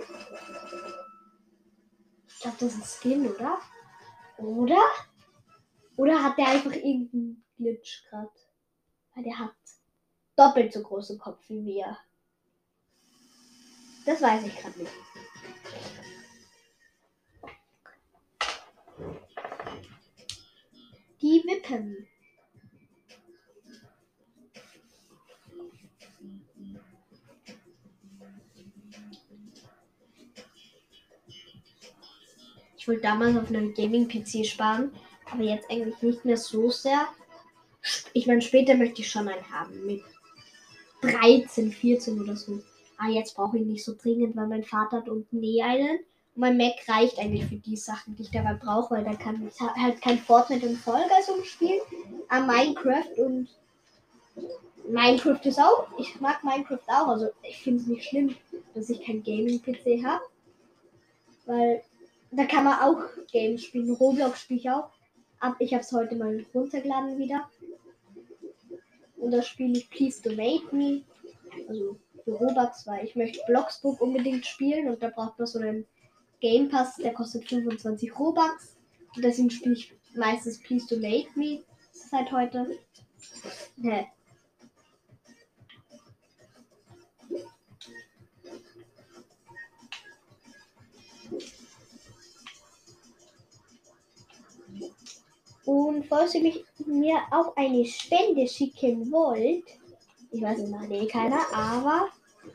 Ich 2.26 2.38
glaube, 2.40 2.56
das 2.58 2.74
ist 2.74 2.80
ein 2.80 2.84
Skin, 2.84 3.28
oder? 3.28 3.58
Oder? 4.38 4.82
Oder 6.00 6.24
hat 6.24 6.38
der 6.38 6.48
einfach 6.48 6.72
irgendeinen 6.72 7.44
Glitch 7.58 8.04
gerade? 8.08 8.30
Weil 9.14 9.24
der 9.24 9.38
hat 9.38 9.54
doppelt 10.34 10.72
so 10.72 10.80
großen 10.80 11.18
Kopf 11.18 11.38
wie 11.48 11.62
wir. 11.62 11.98
Das 14.06 14.22
weiß 14.22 14.46
ich 14.46 14.56
gerade 14.56 14.78
nicht. 14.78 14.92
Die 21.20 21.44
Wippen. 21.46 22.08
Ich 32.78 32.88
wollte 32.88 33.02
damals 33.02 33.36
auf 33.36 33.48
einem 33.48 33.74
Gaming-PC 33.74 34.46
sparen, 34.46 34.94
aber 35.32 35.42
jetzt 35.42 35.70
eigentlich 35.70 36.00
nicht 36.02 36.24
mehr 36.24 36.36
so 36.36 36.70
sehr. 36.70 37.06
Ich 38.12 38.26
meine, 38.26 38.42
später 38.42 38.74
möchte 38.74 39.00
ich 39.00 39.10
schon 39.10 39.28
einen 39.28 39.50
haben 39.50 39.86
mit 39.86 40.02
13, 41.02 41.72
14 41.72 42.20
oder 42.20 42.36
so. 42.36 42.60
Ah, 42.98 43.08
jetzt 43.08 43.34
brauche 43.34 43.58
ich 43.58 43.64
nicht 43.64 43.84
so 43.84 43.94
dringend, 43.94 44.36
weil 44.36 44.46
mein 44.46 44.64
Vater 44.64 44.98
hat 44.98 45.08
unten 45.08 45.42
eh 45.42 45.62
einen. 45.62 45.98
Und 46.34 46.40
mein 46.42 46.56
Mac 46.56 46.74
reicht 46.86 47.18
eigentlich 47.18 47.46
für 47.46 47.56
die 47.56 47.76
Sachen, 47.76 48.14
die 48.16 48.22
ich 48.22 48.30
dabei 48.30 48.54
brauche, 48.54 48.94
weil 48.94 49.04
da 49.04 49.14
kann 49.14 49.46
ich 49.46 49.58
halt 49.60 50.02
kein 50.02 50.18
Fortnite 50.18 50.66
und 50.66 50.76
Fall 50.76 51.08
Guys 51.08 51.28
umspielen. 51.28 51.80
Aber 52.28 52.46
Minecraft 52.46 53.18
und 53.18 53.48
Minecraft 54.88 55.40
ist 55.44 55.58
auch. 55.58 55.86
Ich 55.98 56.20
mag 56.20 56.44
Minecraft 56.44 56.86
auch. 56.88 57.08
Also 57.08 57.30
ich 57.42 57.62
finde 57.62 57.82
es 57.82 57.88
nicht 57.88 58.08
schlimm, 58.08 58.36
dass 58.74 58.90
ich 58.90 59.02
kein 59.04 59.22
Gaming-PC 59.22 60.04
habe. 60.04 60.24
Weil 61.46 61.82
da 62.30 62.44
kann 62.44 62.64
man 62.64 62.78
auch 62.80 63.02
Games 63.32 63.64
spielen. 63.64 63.92
Roblox 63.94 64.42
spiele 64.42 64.60
ich 64.60 64.70
auch. 64.70 64.90
Aber 65.40 65.56
ich 65.58 65.72
habe 65.72 65.82
es 65.82 65.92
heute 65.92 66.16
mal 66.16 66.44
runtergeladen 66.54 67.18
wieder. 67.18 67.48
Und 69.16 69.32
da 69.32 69.42
spiele 69.42 69.78
ich 69.78 69.90
Please 69.90 70.22
Donate 70.22 70.74
Me. 70.74 71.02
Also 71.68 71.98
für 72.24 72.32
Robux, 72.32 72.86
weil 72.86 73.04
ich 73.04 73.16
möchte 73.16 73.40
Bloxburg 73.46 74.00
unbedingt 74.00 74.46
spielen 74.46 74.88
und 74.88 75.02
da 75.02 75.08
braucht 75.08 75.38
man 75.38 75.46
so 75.46 75.58
einen 75.58 75.86
Game 76.40 76.68
Pass, 76.68 76.96
der 76.96 77.12
kostet 77.12 77.48
25 77.48 78.18
Robux. 78.18 78.76
Und 79.16 79.24
deswegen 79.24 79.50
spiele 79.50 79.74
ich 79.74 79.94
meistens 80.14 80.60
Please 80.60 80.86
Donate 80.86 81.28
Me 81.34 81.62
seit 81.92 82.30
heute. 82.32 82.78
Und 95.70 96.04
falls 96.06 96.34
ihr 96.34 96.42
mich, 96.42 96.64
mir 96.84 97.20
auch 97.30 97.54
eine 97.54 97.84
Spende 97.84 98.48
schicken 98.48 99.08
wollt, 99.12 99.62
ich 100.32 100.42
weiß 100.42 100.58
nicht, 100.58 100.90
eh 100.90 101.06
keiner, 101.06 101.38
aber 101.54 102.08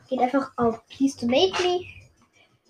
geht 0.06 0.18
einfach 0.18 0.52
auf 0.58 0.86
Please 0.88 1.16
to 1.18 1.24
Make 1.24 1.54
Me, 1.62 1.80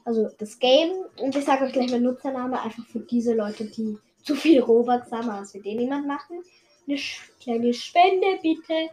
also 0.05 0.31
das 0.39 0.57
Game, 0.61 0.93
und 1.21 1.35
ich 1.35 1.45
sage 1.45 1.65
euch 1.65 1.73
gleich 1.73 1.91
meinen 1.91 2.05
Nutzername, 2.05 2.63
einfach 2.63 2.87
für 2.87 3.01
diese 3.01 3.35
Leute, 3.35 3.65
die 3.65 3.99
zu 4.23 4.37
viel 4.37 4.61
Robux 4.61 5.11
haben, 5.11 5.31
als 5.31 5.53
wir 5.53 5.63
den 5.63 5.79
niemand 5.79 6.07
machen. 6.07 6.45
Eine 6.87 7.01
kleine 7.41 7.75
Spende, 7.75 8.39
bitte. 8.41 8.91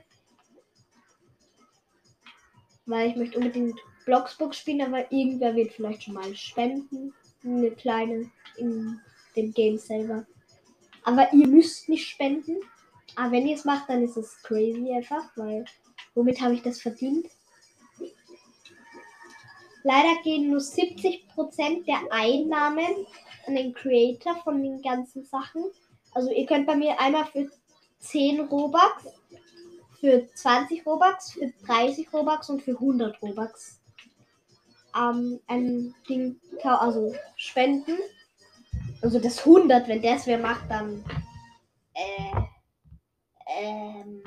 Weil 2.87 3.11
ich 3.11 3.15
möchte 3.15 3.37
unbedingt 3.37 3.79
Bloxbook 4.07 4.55
spielen, 4.55 4.81
aber 4.81 5.11
irgendwer 5.11 5.55
wird 5.55 5.71
vielleicht 5.71 6.01
schon 6.01 6.15
mal 6.15 6.35
spenden. 6.35 7.13
Eine 7.45 7.69
kleine 7.69 8.31
in 8.57 8.99
dem 9.35 9.53
Game 9.53 9.77
selber. 9.77 10.25
Aber 11.03 11.31
ihr 11.33 11.47
müsst 11.47 11.89
nicht 11.89 12.07
spenden. 12.07 12.57
Aber 13.15 13.31
wenn 13.31 13.47
ihr 13.47 13.55
es 13.55 13.65
macht, 13.65 13.89
dann 13.89 14.03
ist 14.03 14.17
es 14.17 14.41
crazy 14.43 14.91
einfach, 14.93 15.25
weil 15.35 15.65
womit 16.15 16.41
habe 16.41 16.55
ich 16.55 16.61
das 16.61 16.81
verdient? 16.81 17.27
Leider 19.83 20.21
gehen 20.23 20.49
nur 20.49 20.61
70% 20.61 21.85
der 21.85 21.99
Einnahmen 22.09 23.05
an 23.47 23.55
den 23.55 23.73
Creator 23.73 24.35
von 24.37 24.63
den 24.63 24.81
ganzen 24.81 25.25
Sachen. 25.25 25.65
Also 26.13 26.31
ihr 26.31 26.45
könnt 26.45 26.67
bei 26.67 26.75
mir 26.75 26.99
einmal 26.99 27.25
für 27.25 27.51
10 27.99 28.41
Robux, 28.41 29.07
für 29.99 30.27
20 30.33 30.85
Robux, 30.85 31.33
für 31.33 31.51
30 31.65 32.13
Robux 32.13 32.49
und 32.49 32.61
für 32.61 32.71
100 32.71 33.21
Robux 33.21 33.81
ähm, 34.95 35.39
ein 35.47 35.95
Ding, 36.07 36.39
also 36.63 37.13
spenden. 37.35 37.97
Also 39.03 39.19
das 39.19 39.39
100, 39.39 39.85
wenn 39.89 40.01
das 40.01 40.25
wer 40.27 40.39
macht, 40.39 40.71
dann 40.71 41.03
äh, 41.93 42.31
ähm, 43.47 44.23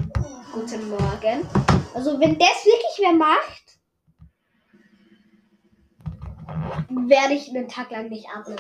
guten 0.53 0.91
Morgen. 0.91 1.49
Also 1.95 2.21
wenn 2.21 2.39
das 2.39 2.63
wirklich 2.67 2.99
wer 2.99 3.15
macht, 3.15 3.79
werde 7.09 7.33
ich 7.33 7.49
einen 7.49 7.69
Tag 7.69 7.91
lang 7.91 8.11
nicht 8.11 8.29
atmen. 8.29 8.59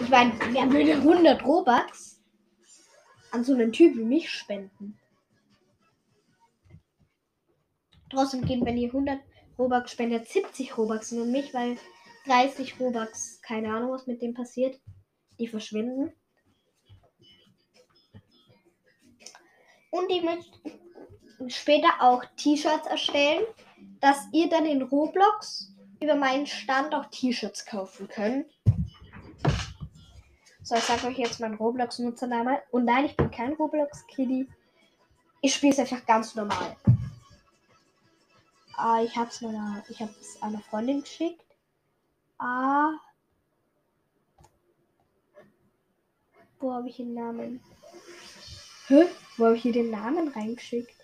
Ich 0.00 0.08
meine, 0.08 0.32
wer 0.50 0.68
würde 0.72 0.94
100 0.94 1.44
Robux 1.44 2.20
an 3.30 3.44
so 3.44 3.54
einen 3.54 3.70
Typ 3.70 3.96
wie 3.96 4.04
mich 4.04 4.30
spenden? 4.30 4.98
Trotzdem 8.10 8.44
gehen, 8.44 8.66
wenn 8.66 8.76
ihr 8.76 8.88
100 8.88 9.20
Robux 9.56 9.92
spendet, 9.92 10.26
70 10.26 10.76
Robux 10.76 11.12
nur 11.12 11.26
mich, 11.26 11.54
weil 11.54 11.78
30 12.26 12.80
Robux, 12.80 13.40
keine 13.42 13.72
Ahnung, 13.72 13.92
was 13.92 14.08
mit 14.08 14.20
dem 14.22 14.34
passiert. 14.34 14.80
Die 15.42 15.48
verschwinden. 15.48 16.12
Und 19.90 20.08
ich 20.08 20.22
möchte 20.22 20.52
später 21.48 21.88
auch 21.98 22.24
T-Shirts 22.36 22.86
erstellen, 22.86 23.44
dass 23.98 24.28
ihr 24.30 24.48
dann 24.48 24.66
in 24.66 24.82
Roblox 24.82 25.74
über 26.00 26.14
meinen 26.14 26.46
Stand 26.46 26.94
auch 26.94 27.06
T-Shirts 27.06 27.66
kaufen 27.66 28.06
könnt. 28.06 28.46
So, 30.62 30.76
ich 30.76 30.84
sage 30.84 31.08
euch 31.08 31.18
jetzt 31.18 31.40
meinen 31.40 31.56
Roblox-Nutzername. 31.56 32.62
Und 32.70 32.84
nein, 32.84 33.06
ich 33.06 33.16
bin 33.16 33.28
kein 33.32 33.54
Roblox-Kitty. 33.54 34.48
Ich 35.40 35.54
spiele 35.56 35.72
es 35.72 35.80
einfach 35.80 36.06
ganz 36.06 36.36
normal. 36.36 36.76
Ah, 38.76 39.02
ich 39.02 39.16
habe 39.16 39.28
es 39.28 39.40
meiner, 39.40 39.82
ich 39.88 40.00
habe 40.00 40.14
es 40.20 40.40
einer 40.40 40.60
Freundin 40.60 41.00
geschickt. 41.00 41.44
Ah, 42.38 42.92
Wo 46.62 46.72
habe 46.72 46.88
ich 46.88 46.96
den 46.96 47.12
Namen? 47.14 47.60
Hä? 48.86 49.06
Wo 49.36 49.46
habe 49.46 49.56
ich 49.56 49.62
hier 49.62 49.72
den 49.72 49.90
Namen 49.90 50.28
reingeschickt? 50.28 50.94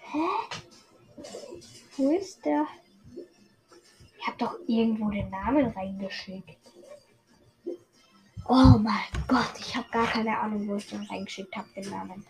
Hä? 0.00 0.26
Wo 1.96 2.10
ist 2.10 2.44
der? 2.44 2.66
Ich 4.18 4.26
habe 4.26 4.38
doch 4.38 4.56
irgendwo 4.66 5.08
den 5.10 5.30
Namen 5.30 5.66
reingeschickt. 5.66 6.58
Oh 8.48 8.76
mein 8.80 8.96
Gott, 9.28 9.52
ich 9.60 9.76
habe 9.76 9.88
gar 9.92 10.08
keine 10.08 10.36
Ahnung, 10.36 10.66
wo 10.66 10.74
ich 10.74 10.88
den 10.88 11.04
reingeschickt 11.04 11.54
habe, 11.54 11.68
den 11.76 11.90
Namen. 11.90 12.26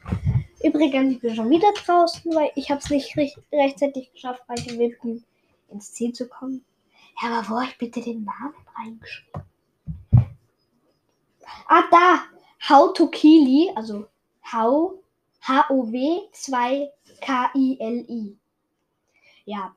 Übrigens, 0.63 1.15
ich 1.15 1.21
bin 1.23 1.35
schon 1.35 1.49
wieder 1.49 1.73
draußen, 1.73 2.35
weil 2.35 2.53
ich 2.55 2.71
habe 2.71 2.83
es 2.83 2.91
nicht 2.91 3.17
rechtzeitig 3.51 4.13
geschafft, 4.13 4.43
bei 4.47 4.57
den 4.57 4.79
Winden 4.79 5.25
ins 5.71 5.91
Ziel 5.95 6.13
zu 6.13 6.29
kommen. 6.29 6.67
Ja, 7.20 7.29
aber 7.29 7.49
wo 7.49 7.61
habe 7.61 7.70
ich 7.70 7.79
bitte 7.79 8.01
den 8.01 8.25
Namen 8.25 8.55
reingeschrieben? 8.77 9.42
Ah, 11.66 11.83
da! 11.90 12.23
How 12.68 12.92
to 12.92 13.09
Kili, 13.09 13.73
also 13.75 14.07
How, 14.53 14.94
H-O-W 15.42 16.29
2 16.33 16.92
K-I-L-I. 17.20 18.37
Ja. 19.44 19.75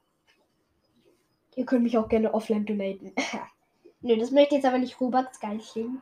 Ihr 1.55 1.65
könnt 1.65 1.83
mich 1.83 1.97
auch 1.97 2.09
gerne 2.09 2.33
offline 2.33 2.65
donaten. 2.65 3.13
Nö, 4.01 4.17
das 4.17 4.31
möchte 4.31 4.55
jetzt 4.55 4.65
aber 4.65 4.79
nicht 4.79 4.99
Robert 4.99 5.39
Geilchen. 5.39 6.01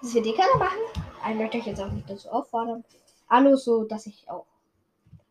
Das 0.00 0.14
wird 0.14 0.26
eh 0.26 0.32
keiner 0.32 0.56
machen. 0.56 0.78
Einen 1.22 1.38
möchte 1.38 1.58
ich 1.58 1.66
jetzt 1.66 1.80
auch 1.80 1.90
nicht 1.90 2.08
dazu 2.08 2.28
auffordern. 2.30 2.84
Hallo, 3.28 3.56
so 3.56 3.84
dass 3.84 4.06
ich 4.06 4.28
auch 4.28 4.46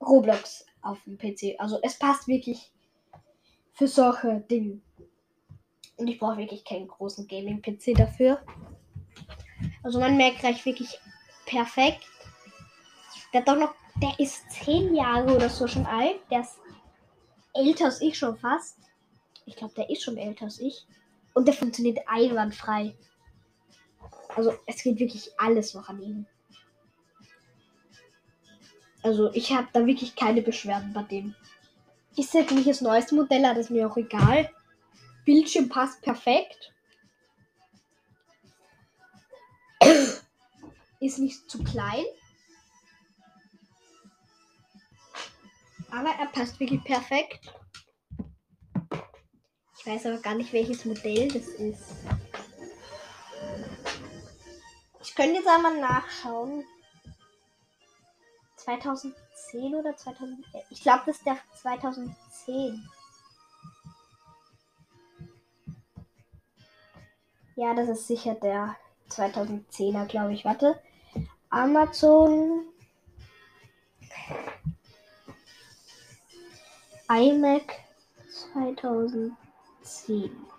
Roblox 0.01 0.65
auf 0.81 0.99
dem 1.05 1.17
PC. 1.17 1.59
Also 1.59 1.79
es 1.81 1.97
passt 1.97 2.27
wirklich 2.27 2.71
für 3.81 3.87
solche 3.87 4.41
Dinge. 4.41 4.79
Und 5.97 6.07
ich 6.07 6.19
brauche 6.19 6.37
wirklich 6.37 6.63
keinen 6.63 6.87
großen 6.87 7.27
Gaming-PC 7.27 7.97
dafür. 7.97 8.39
Also 9.81 9.99
mein 9.99 10.17
Mac 10.17 10.43
reicht 10.43 10.63
wirklich 10.67 10.99
perfekt. 11.47 12.05
Der 13.33 13.41
doch 13.41 13.57
noch, 13.57 13.73
der 13.99 14.13
ist 14.19 14.51
zehn 14.51 14.93
Jahre 14.93 15.35
oder 15.35 15.49
so 15.49 15.65
schon 15.65 15.87
alt. 15.87 16.19
Der 16.29 16.41
ist 16.41 16.59
älter 17.55 17.85
als 17.85 18.01
ich 18.01 18.15
schon 18.15 18.37
fast. 18.37 18.77
Ich 19.47 19.55
glaube, 19.55 19.73
der 19.73 19.89
ist 19.89 20.03
schon 20.03 20.17
älter 20.17 20.45
als 20.45 20.59
ich. 20.59 20.85
Und 21.33 21.47
der 21.47 21.55
funktioniert 21.55 22.01
einwandfrei. 22.05 22.93
Also 24.35 24.53
es 24.67 24.83
geht 24.83 24.99
wirklich 24.99 25.31
alles 25.39 25.73
noch 25.73 25.89
an 25.89 26.03
ihm. 26.03 26.25
Also 29.01 29.33
ich 29.33 29.51
habe 29.51 29.69
da 29.73 29.83
wirklich 29.87 30.15
keine 30.15 30.43
Beschwerden 30.43 30.93
bei 30.93 31.01
dem. 31.01 31.33
Ist 32.17 32.33
wirklich 32.33 32.65
das 32.65 32.81
neueste 32.81 33.15
Modell, 33.15 33.41
das 33.43 33.57
ist 33.57 33.69
mir 33.69 33.89
auch 33.89 33.97
egal. 33.97 34.49
Bildschirm 35.25 35.69
passt 35.69 36.01
perfekt. 36.01 36.73
ist 40.99 41.19
nicht 41.19 41.49
zu 41.49 41.63
klein. 41.63 42.05
Aber 45.89 46.09
er 46.09 46.27
passt 46.27 46.59
wirklich 46.59 46.83
perfekt. 46.83 47.53
Ich 49.77 49.85
weiß 49.85 50.05
aber 50.05 50.19
gar 50.19 50.35
nicht, 50.35 50.53
welches 50.53 50.85
Modell 50.85 51.27
das 51.27 51.47
ist. 51.47 51.95
Ich 55.01 55.15
könnte 55.15 55.35
jetzt 55.35 55.47
einmal 55.47 55.79
nachschauen. 55.79 56.65
2010 59.49 59.75
oder 59.75 59.95
2011? 59.95 60.65
Ich 60.69 60.81
glaube, 60.81 61.03
das 61.05 61.17
ist 61.17 61.25
der 61.25 61.37
2010. 61.55 62.89
Ja, 67.55 67.73
das 67.73 67.89
ist 67.89 68.07
sicher 68.07 68.35
der 68.35 68.75
2010er, 69.09 70.05
glaube 70.05 70.33
ich. 70.33 70.45
Warte. 70.45 70.81
Amazon 71.49 72.65
iMac 77.09 77.79
2010. 78.53 80.50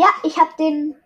Ja, 0.00 0.08
ich 0.22 0.38
habe 0.38 0.50
den 0.58 0.96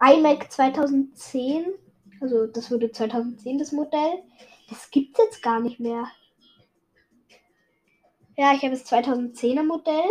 iMac 0.00 0.50
2010 0.50 1.74
also 2.22 2.46
das 2.46 2.70
wurde 2.70 2.92
2010 2.92 3.58
das 3.58 3.72
Modell. 3.72 4.22
Das 4.68 4.90
gibt 4.90 5.18
es 5.18 5.24
jetzt 5.24 5.42
gar 5.42 5.60
nicht 5.60 5.80
mehr. 5.80 6.06
Ja, 8.36 8.52
ich 8.54 8.62
habe 8.62 8.70
das 8.70 8.86
2010er 8.90 9.64
Modell 9.64 10.10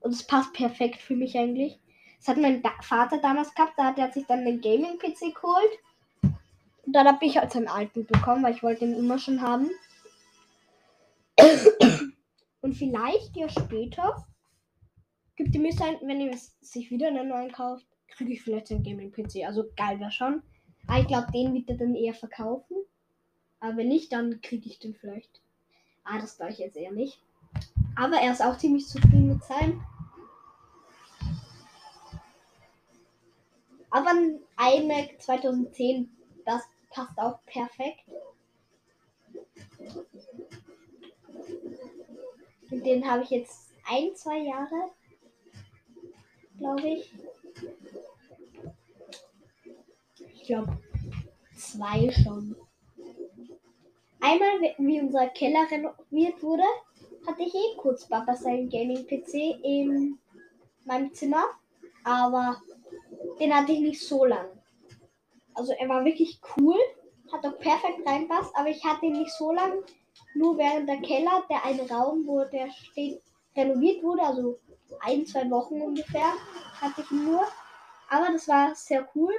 und 0.00 0.12
es 0.12 0.26
passt 0.26 0.52
perfekt 0.52 1.00
für 1.00 1.16
mich 1.16 1.36
eigentlich. 1.36 1.78
Das 2.18 2.28
hat 2.28 2.36
mein 2.36 2.62
da 2.62 2.70
Vater 2.82 3.18
damals 3.18 3.52
gehabt, 3.54 3.74
da 3.76 3.86
hat 3.86 3.98
er 3.98 4.12
sich 4.12 4.26
dann 4.26 4.44
den 4.44 4.60
Gaming-PC 4.60 5.34
geholt. 5.34 5.78
Und 6.22 6.92
dann 6.92 7.06
habe 7.06 7.24
ich 7.26 7.36
halt 7.36 7.50
seinen 7.52 7.68
alten 7.68 8.06
bekommen, 8.06 8.44
weil 8.44 8.54
ich 8.54 8.62
wollte 8.62 8.84
ihn 8.84 8.96
immer 8.96 9.18
schon 9.18 9.42
haben. 9.42 9.70
Und 12.60 12.74
vielleicht 12.74 13.36
ja 13.36 13.48
später 13.48 14.26
gibt 15.40 15.54
ihr 15.54 15.60
mir 15.62 15.72
sein, 15.72 15.96
wenn 16.02 16.20
ihr 16.20 16.36
sich 16.60 16.90
wieder 16.90 17.08
einen 17.08 17.28
neuen 17.28 17.50
kauft, 17.50 17.86
kriege 18.08 18.34
ich 18.34 18.42
vielleicht 18.42 18.70
einen 18.70 18.82
Gaming-PC. 18.82 19.46
Also 19.46 19.64
geil 19.74 19.98
wäre 19.98 20.10
schon. 20.10 20.42
Ah, 20.86 21.00
ich 21.00 21.06
glaube, 21.06 21.32
den 21.32 21.54
wird 21.54 21.70
er 21.70 21.78
dann 21.78 21.94
eher 21.94 22.12
verkaufen. 22.12 22.76
Aber 23.58 23.78
wenn 23.78 23.88
nicht, 23.88 24.12
dann 24.12 24.42
kriege 24.42 24.68
ich 24.68 24.78
den 24.80 24.94
vielleicht. 24.94 25.40
Ah, 26.04 26.18
das 26.18 26.36
glaube 26.36 26.52
ich 26.52 26.58
jetzt 26.58 26.76
eher 26.76 26.92
nicht. 26.92 27.22
Aber 27.96 28.16
er 28.16 28.32
ist 28.32 28.42
auch 28.42 28.58
ziemlich 28.58 28.86
zufrieden 28.86 29.28
mit 29.28 29.42
seinem. 29.42 29.82
Aber 33.88 34.10
ein 34.10 34.40
iMac 34.58 35.22
2010, 35.22 36.14
das 36.44 36.64
passt 36.90 37.18
auch 37.18 37.42
perfekt. 37.46 38.04
Und 42.70 42.84
den 42.84 43.10
habe 43.10 43.22
ich 43.22 43.30
jetzt 43.30 43.70
ein, 43.88 44.14
zwei 44.14 44.38
Jahre, 44.40 44.90
glaube 46.60 46.88
ich. 46.88 47.10
glaube, 50.50 50.78
zwei 51.56 52.10
schon. 52.10 52.56
Einmal, 54.20 54.74
wie 54.78 55.00
unser 55.00 55.28
Keller 55.28 55.70
renoviert 55.70 56.42
wurde, 56.42 56.64
hatte 57.24 57.42
ich 57.42 57.54
eh 57.54 57.76
kurz 57.76 58.08
Papa 58.08 58.34
seinen 58.34 58.68
Gaming-PC 58.68 59.60
in 59.62 60.18
meinem 60.84 61.14
Zimmer. 61.14 61.44
Aber 62.02 62.60
den 63.38 63.54
hatte 63.54 63.70
ich 63.72 63.80
nicht 63.80 64.02
so 64.02 64.24
lang. 64.24 64.46
Also 65.54 65.72
er 65.78 65.88
war 65.88 66.04
wirklich 66.04 66.40
cool, 66.56 66.78
hat 67.32 67.46
auch 67.46 67.58
perfekt 67.58 68.04
reinpasst, 68.04 68.50
aber 68.56 68.70
ich 68.70 68.84
hatte 68.84 69.06
ihn 69.06 69.12
nicht 69.12 69.32
so 69.32 69.52
lang. 69.52 69.84
Nur 70.34 70.58
während 70.58 70.88
der 70.88 71.00
Keller, 71.00 71.44
der 71.48 71.64
eine 71.64 71.88
Raum, 71.88 72.26
wo 72.26 72.42
der 72.44 72.70
steht, 72.72 73.22
renoviert 73.56 74.02
wurde, 74.02 74.22
also 74.22 74.58
ein, 75.00 75.26
zwei 75.26 75.48
Wochen 75.50 75.80
ungefähr, 75.80 76.32
hatte 76.80 77.02
ich 77.02 77.10
ihn 77.10 77.24
nur. 77.24 77.46
Aber 78.08 78.32
das 78.32 78.48
war 78.48 78.74
sehr 78.74 79.08
cool. 79.14 79.32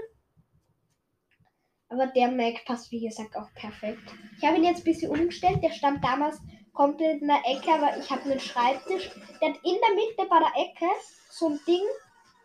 Aber 1.90 2.08
der 2.08 2.32
Mac 2.32 2.64
passt, 2.66 2.90
wie 2.92 3.06
gesagt, 3.06 3.36
auch 3.36 3.54
perfekt. 3.54 4.02
Ich 4.38 4.46
habe 4.46 4.58
ihn 4.58 4.64
jetzt 4.64 4.80
ein 4.80 4.86
bisschen 4.86 5.12
umgestellt. 5.12 5.62
Der 5.62 5.72
stand 5.72 6.04
damals 6.04 6.40
komplett 6.74 7.22
in 7.22 7.28
der 7.28 7.42
Ecke, 7.46 7.70
aber 7.72 7.98
ich 7.98 8.10
habe 8.10 8.24
einen 8.24 8.40
Schreibtisch. 8.40 9.12
Der 9.42 9.50
hat 9.50 9.60
in 9.64 9.76
der 9.76 9.96
Mitte 9.96 10.30
bei 10.30 10.40
der 10.40 10.64
Ecke 10.64 10.86
so 11.30 11.50
ein 11.50 11.60
Ding, 11.68 11.84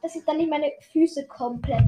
dass 0.02 0.16
ich 0.16 0.24
dann 0.24 0.38
nicht 0.38 0.50
meine 0.50 0.72
Füße 0.92 1.28
komplett 1.28 1.84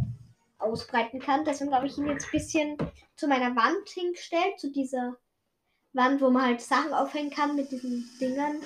ausbreiten 0.59 1.21
kann. 1.21 1.45
Deswegen 1.45 1.75
habe 1.75 1.87
ich 1.87 1.99
ihn 1.99 2.07
jetzt 2.07 2.27
ein 2.27 2.33
bisschen 2.33 2.79
zu 3.17 3.27
meiner 3.27 3.55
Wand 3.57 3.89
hingestellt, 3.89 4.59
zu 4.59 4.71
dieser 4.71 5.17
Wand, 5.93 6.21
wo 6.21 6.31
man 6.31 6.47
halt 6.47 6.61
Sachen 6.61 6.95
aufhängen 6.95 7.31
kann 7.31 7.57
mit 7.57 7.73
diesen 7.73 8.09
Dingern. 8.21 8.63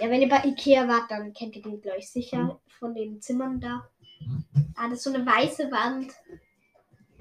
Ja, 0.00 0.10
wenn 0.10 0.22
ihr 0.22 0.28
bei 0.28 0.44
Ikea 0.44 0.88
wart, 0.88 1.10
dann 1.10 1.32
kennt 1.32 1.56
ihr 1.56 1.62
den, 1.62 1.80
glaube 1.80 1.98
ich, 1.98 2.10
sicher 2.10 2.60
von 2.78 2.94
den 2.94 3.20
Zimmern 3.20 3.60
da. 3.60 3.88
Ah, 4.76 4.88
das 4.88 4.98
ist 4.98 5.04
so 5.04 5.14
eine 5.14 5.24
weiße 5.24 5.70
Wand 5.70 6.12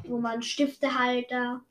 wo 0.08 0.20
man 0.20 0.42
Stiftehalter, 0.42 1.62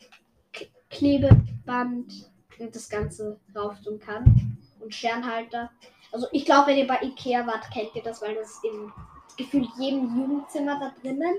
Klebeband 0.90 2.30
und 2.58 2.74
das 2.74 2.88
Ganze 2.88 3.40
rauf 3.54 3.80
tun 3.80 3.98
kann. 3.98 4.58
Und 4.80 4.94
Sternhalter. 4.94 5.70
Also 6.10 6.26
ich 6.32 6.44
glaube, 6.44 6.68
wenn 6.68 6.78
ihr 6.78 6.86
bei 6.86 7.00
Ikea 7.02 7.46
wart, 7.46 7.70
kennt 7.72 7.94
ihr 7.94 8.02
das, 8.02 8.20
weil 8.20 8.34
das 8.34 8.60
in 8.64 8.92
gefühlt 9.36 9.68
jedem 9.78 10.16
Jugendzimmer 10.16 10.78
da 10.80 10.92
drinnen 11.00 11.36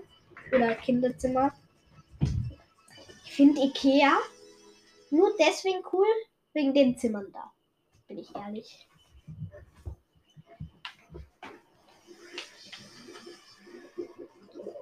oder 0.52 0.74
Kinderzimmer. 0.76 1.54
Ich 3.26 3.34
finde 3.34 3.62
Ikea 3.62 4.18
nur 5.12 5.32
deswegen 5.38 5.84
cool, 5.92 6.08
wegen 6.54 6.74
den 6.74 6.98
Zimmern 6.98 7.32
da. 7.34 7.52
Bin 8.08 8.18
ich 8.18 8.34
ehrlich. 8.34 8.88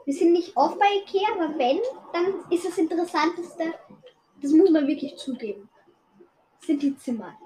Wir 0.05 0.13
sind 0.13 0.33
nicht 0.33 0.55
oft 0.57 0.79
bei 0.79 0.87
Ikea, 1.01 1.33
aber 1.33 1.57
wenn, 1.57 1.79
dann 2.13 2.51
ist 2.51 2.65
das 2.65 2.77
Interessanteste, 2.77 3.73
das 4.41 4.51
muss 4.51 4.69
man 4.69 4.87
wirklich 4.87 5.15
zugeben, 5.17 5.69
sind 6.59 6.81
die 6.81 6.97
Zimmer. 6.97 7.37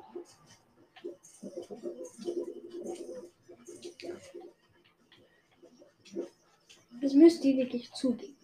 Das 7.01 7.13
müsst 7.13 7.43
ihr 7.43 7.57
wirklich 7.57 7.91
zugeben. 7.93 8.35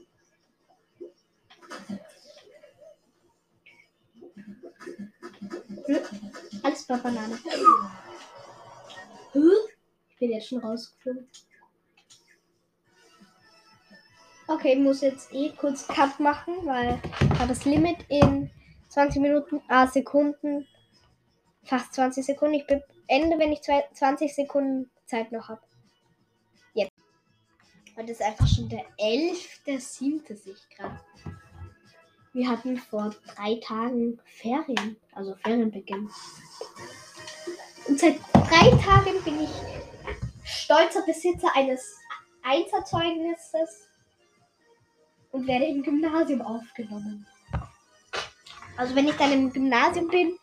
Hm? 5.86 6.00
Alles 6.64 6.84
bei 6.84 6.98
Banane. 6.98 7.40
Ich 9.34 10.18
bin 10.20 10.32
jetzt 10.32 10.50
schon 10.50 10.60
rausgeflogen. 10.60 11.28
Okay, 14.54 14.76
muss 14.76 15.00
jetzt 15.00 15.32
eh 15.32 15.52
kurz 15.52 15.88
Cut 15.88 16.20
machen, 16.20 16.54
weil 16.66 17.02
das 17.48 17.64
Limit 17.64 18.00
in 18.10 18.52
20 18.90 19.22
Minuten, 19.22 19.62
ah, 19.70 19.88
Sekunden, 19.88 20.68
fast 21.64 21.94
20 21.94 22.26
Sekunden. 22.26 22.56
Ich 22.56 22.68
beende, 22.68 23.40
wenn 23.40 23.54
ich 23.54 23.62
20 23.62 24.36
Sekunden 24.36 24.92
Zeit 25.06 25.32
noch 25.32 25.48
habe. 25.48 25.62
Jetzt. 26.74 26.92
Und 27.96 28.10
das 28.10 28.20
ist 28.20 28.22
einfach 28.22 28.46
schon 28.46 28.68
der 28.68 28.84
11.7. 29.00 30.36
sich 30.36 30.70
gerade. 30.76 31.00
Wir 32.34 32.50
hatten 32.50 32.76
vor 32.76 33.16
drei 33.34 33.56
Tagen 33.64 34.20
Ferien, 34.26 34.98
also 35.14 35.34
Ferienbeginn. 35.36 36.10
Und 37.88 38.00
seit 38.00 38.20
drei 38.34 38.70
Tagen 38.84 39.24
bin 39.24 39.44
ich 39.44 39.50
stolzer 40.44 41.06
Besitzer 41.06 41.56
eines 41.56 41.98
Einserzeugnisses 42.44 43.91
und 45.32 45.48
werde 45.48 45.66
im 45.66 45.84
Gymnasium 45.84 46.42
aufgenommen. 46.42 47.26
Also 48.78 48.96
wenn 48.96 49.08
ich 49.08 49.16
dann 49.16 49.32
im 49.32 49.52
Gymnasium 49.52 50.08
bin, 50.08 50.38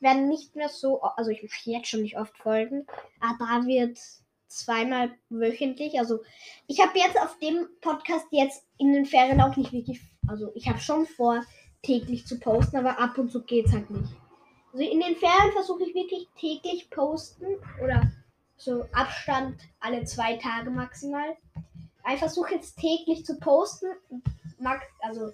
werden 0.00 0.28
nicht 0.28 0.54
mehr 0.56 0.68
so, 0.68 1.00
also 1.00 1.30
ich 1.30 1.42
mache 1.42 1.70
jetzt 1.70 1.88
schon 1.88 2.02
nicht 2.02 2.18
oft 2.18 2.36
Folgen, 2.36 2.86
aber 3.20 3.46
da 3.46 3.66
wird 3.66 3.98
zweimal 4.48 5.10
wöchentlich. 5.28 5.98
Also 5.98 6.20
ich 6.66 6.80
habe 6.80 6.98
jetzt 6.98 7.18
auf 7.18 7.38
dem 7.38 7.66
Podcast 7.80 8.26
jetzt 8.30 8.64
in 8.78 8.92
den 8.92 9.06
Ferien 9.06 9.40
auch 9.40 9.56
nicht 9.56 9.72
wirklich, 9.72 10.00
also 10.26 10.52
ich 10.54 10.68
habe 10.68 10.80
schon 10.80 11.06
vor, 11.06 11.42
täglich 11.82 12.26
zu 12.26 12.38
posten, 12.40 12.78
aber 12.78 12.98
ab 12.98 13.18
und 13.18 13.30
zu 13.30 13.42
geht 13.42 13.66
es 13.66 13.72
halt 13.72 13.90
nicht. 13.90 14.12
Also 14.72 14.84
in 14.84 15.00
den 15.00 15.16
Ferien 15.16 15.52
versuche 15.52 15.84
ich 15.84 15.94
wirklich 15.94 16.26
täglich 16.38 16.90
posten 16.90 17.46
oder 17.82 18.10
so 18.56 18.86
Abstand 18.92 19.60
alle 19.80 20.04
zwei 20.04 20.36
Tage 20.36 20.70
maximal. 20.70 21.36
Ich 22.12 22.18
versuche 22.18 22.54
jetzt 22.54 22.76
täglich 22.78 23.24
zu 23.24 23.38
posten, 23.38 23.88
also 25.00 25.32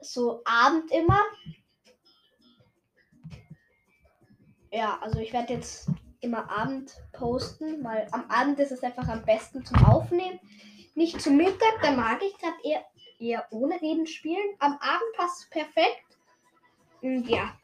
so 0.00 0.42
Abend 0.44 0.90
immer. 0.90 1.20
Ja, 4.70 4.98
also 5.00 5.18
ich 5.18 5.32
werde 5.32 5.54
jetzt 5.54 5.88
immer 6.20 6.50
Abend 6.50 6.96
posten, 7.12 7.82
weil 7.84 8.08
am 8.12 8.30
Abend 8.30 8.58
ist 8.58 8.72
es 8.72 8.82
einfach 8.82 9.08
am 9.08 9.24
besten 9.24 9.64
zum 9.64 9.84
Aufnehmen. 9.84 10.40
Nicht 10.94 11.20
zum 11.20 11.36
Mittag, 11.36 11.80
da 11.82 11.92
mag 11.92 12.22
ich 12.22 12.36
gerade 12.38 12.56
eher, 12.64 12.84
eher 13.18 13.46
ohne 13.50 13.80
Reden 13.80 14.06
spielen. 14.06 14.56
Am 14.58 14.72
Abend 14.72 15.12
passt 15.16 15.42
es 15.42 15.50
perfekt. 15.50 16.04
Und 17.02 17.28
ja. 17.28 17.56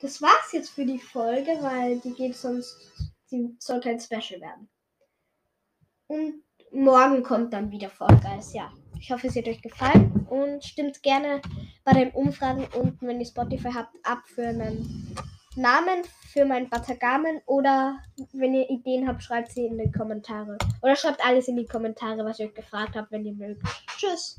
Das 0.00 0.22
war's 0.22 0.52
jetzt 0.52 0.70
für 0.70 0.86
die 0.86 0.98
Folge, 0.98 1.58
weil 1.60 2.00
die 2.00 2.14
geht 2.14 2.36
sonst, 2.36 2.76
die 3.30 3.54
sollte 3.58 3.90
ein 3.90 4.00
Special 4.00 4.40
werden. 4.40 4.69
Und 6.10 6.42
morgen 6.72 7.22
kommt 7.22 7.52
dann 7.52 7.70
wieder 7.70 7.88
Fall 7.88 8.20
ja. 8.52 8.72
Ich 8.98 9.12
hoffe, 9.12 9.28
es 9.28 9.36
hat 9.36 9.46
euch 9.46 9.62
gefallen 9.62 10.26
und 10.28 10.64
stimmt 10.64 11.04
gerne 11.04 11.40
bei 11.84 11.92
den 11.92 12.10
Umfragen 12.10 12.66
unten, 12.74 13.06
wenn 13.06 13.20
ihr 13.20 13.26
Spotify 13.26 13.70
habt, 13.72 13.94
ab 14.02 14.18
für 14.26 14.48
einen 14.48 15.14
Namen 15.54 16.02
für 16.32 16.44
mein 16.44 16.68
Batagamen 16.68 17.40
oder 17.46 17.96
wenn 18.32 18.54
ihr 18.54 18.68
Ideen 18.68 19.06
habt, 19.06 19.22
schreibt 19.22 19.52
sie 19.52 19.66
in 19.66 19.78
die 19.78 19.92
Kommentare. 19.92 20.58
Oder 20.82 20.96
schreibt 20.96 21.24
alles 21.24 21.46
in 21.46 21.56
die 21.56 21.66
Kommentare, 21.66 22.24
was 22.24 22.40
ihr 22.40 22.46
euch 22.46 22.54
gefragt 22.54 22.96
habt, 22.96 23.12
wenn 23.12 23.24
ihr 23.24 23.34
mögt. 23.34 23.62
Tschüss. 23.96 24.36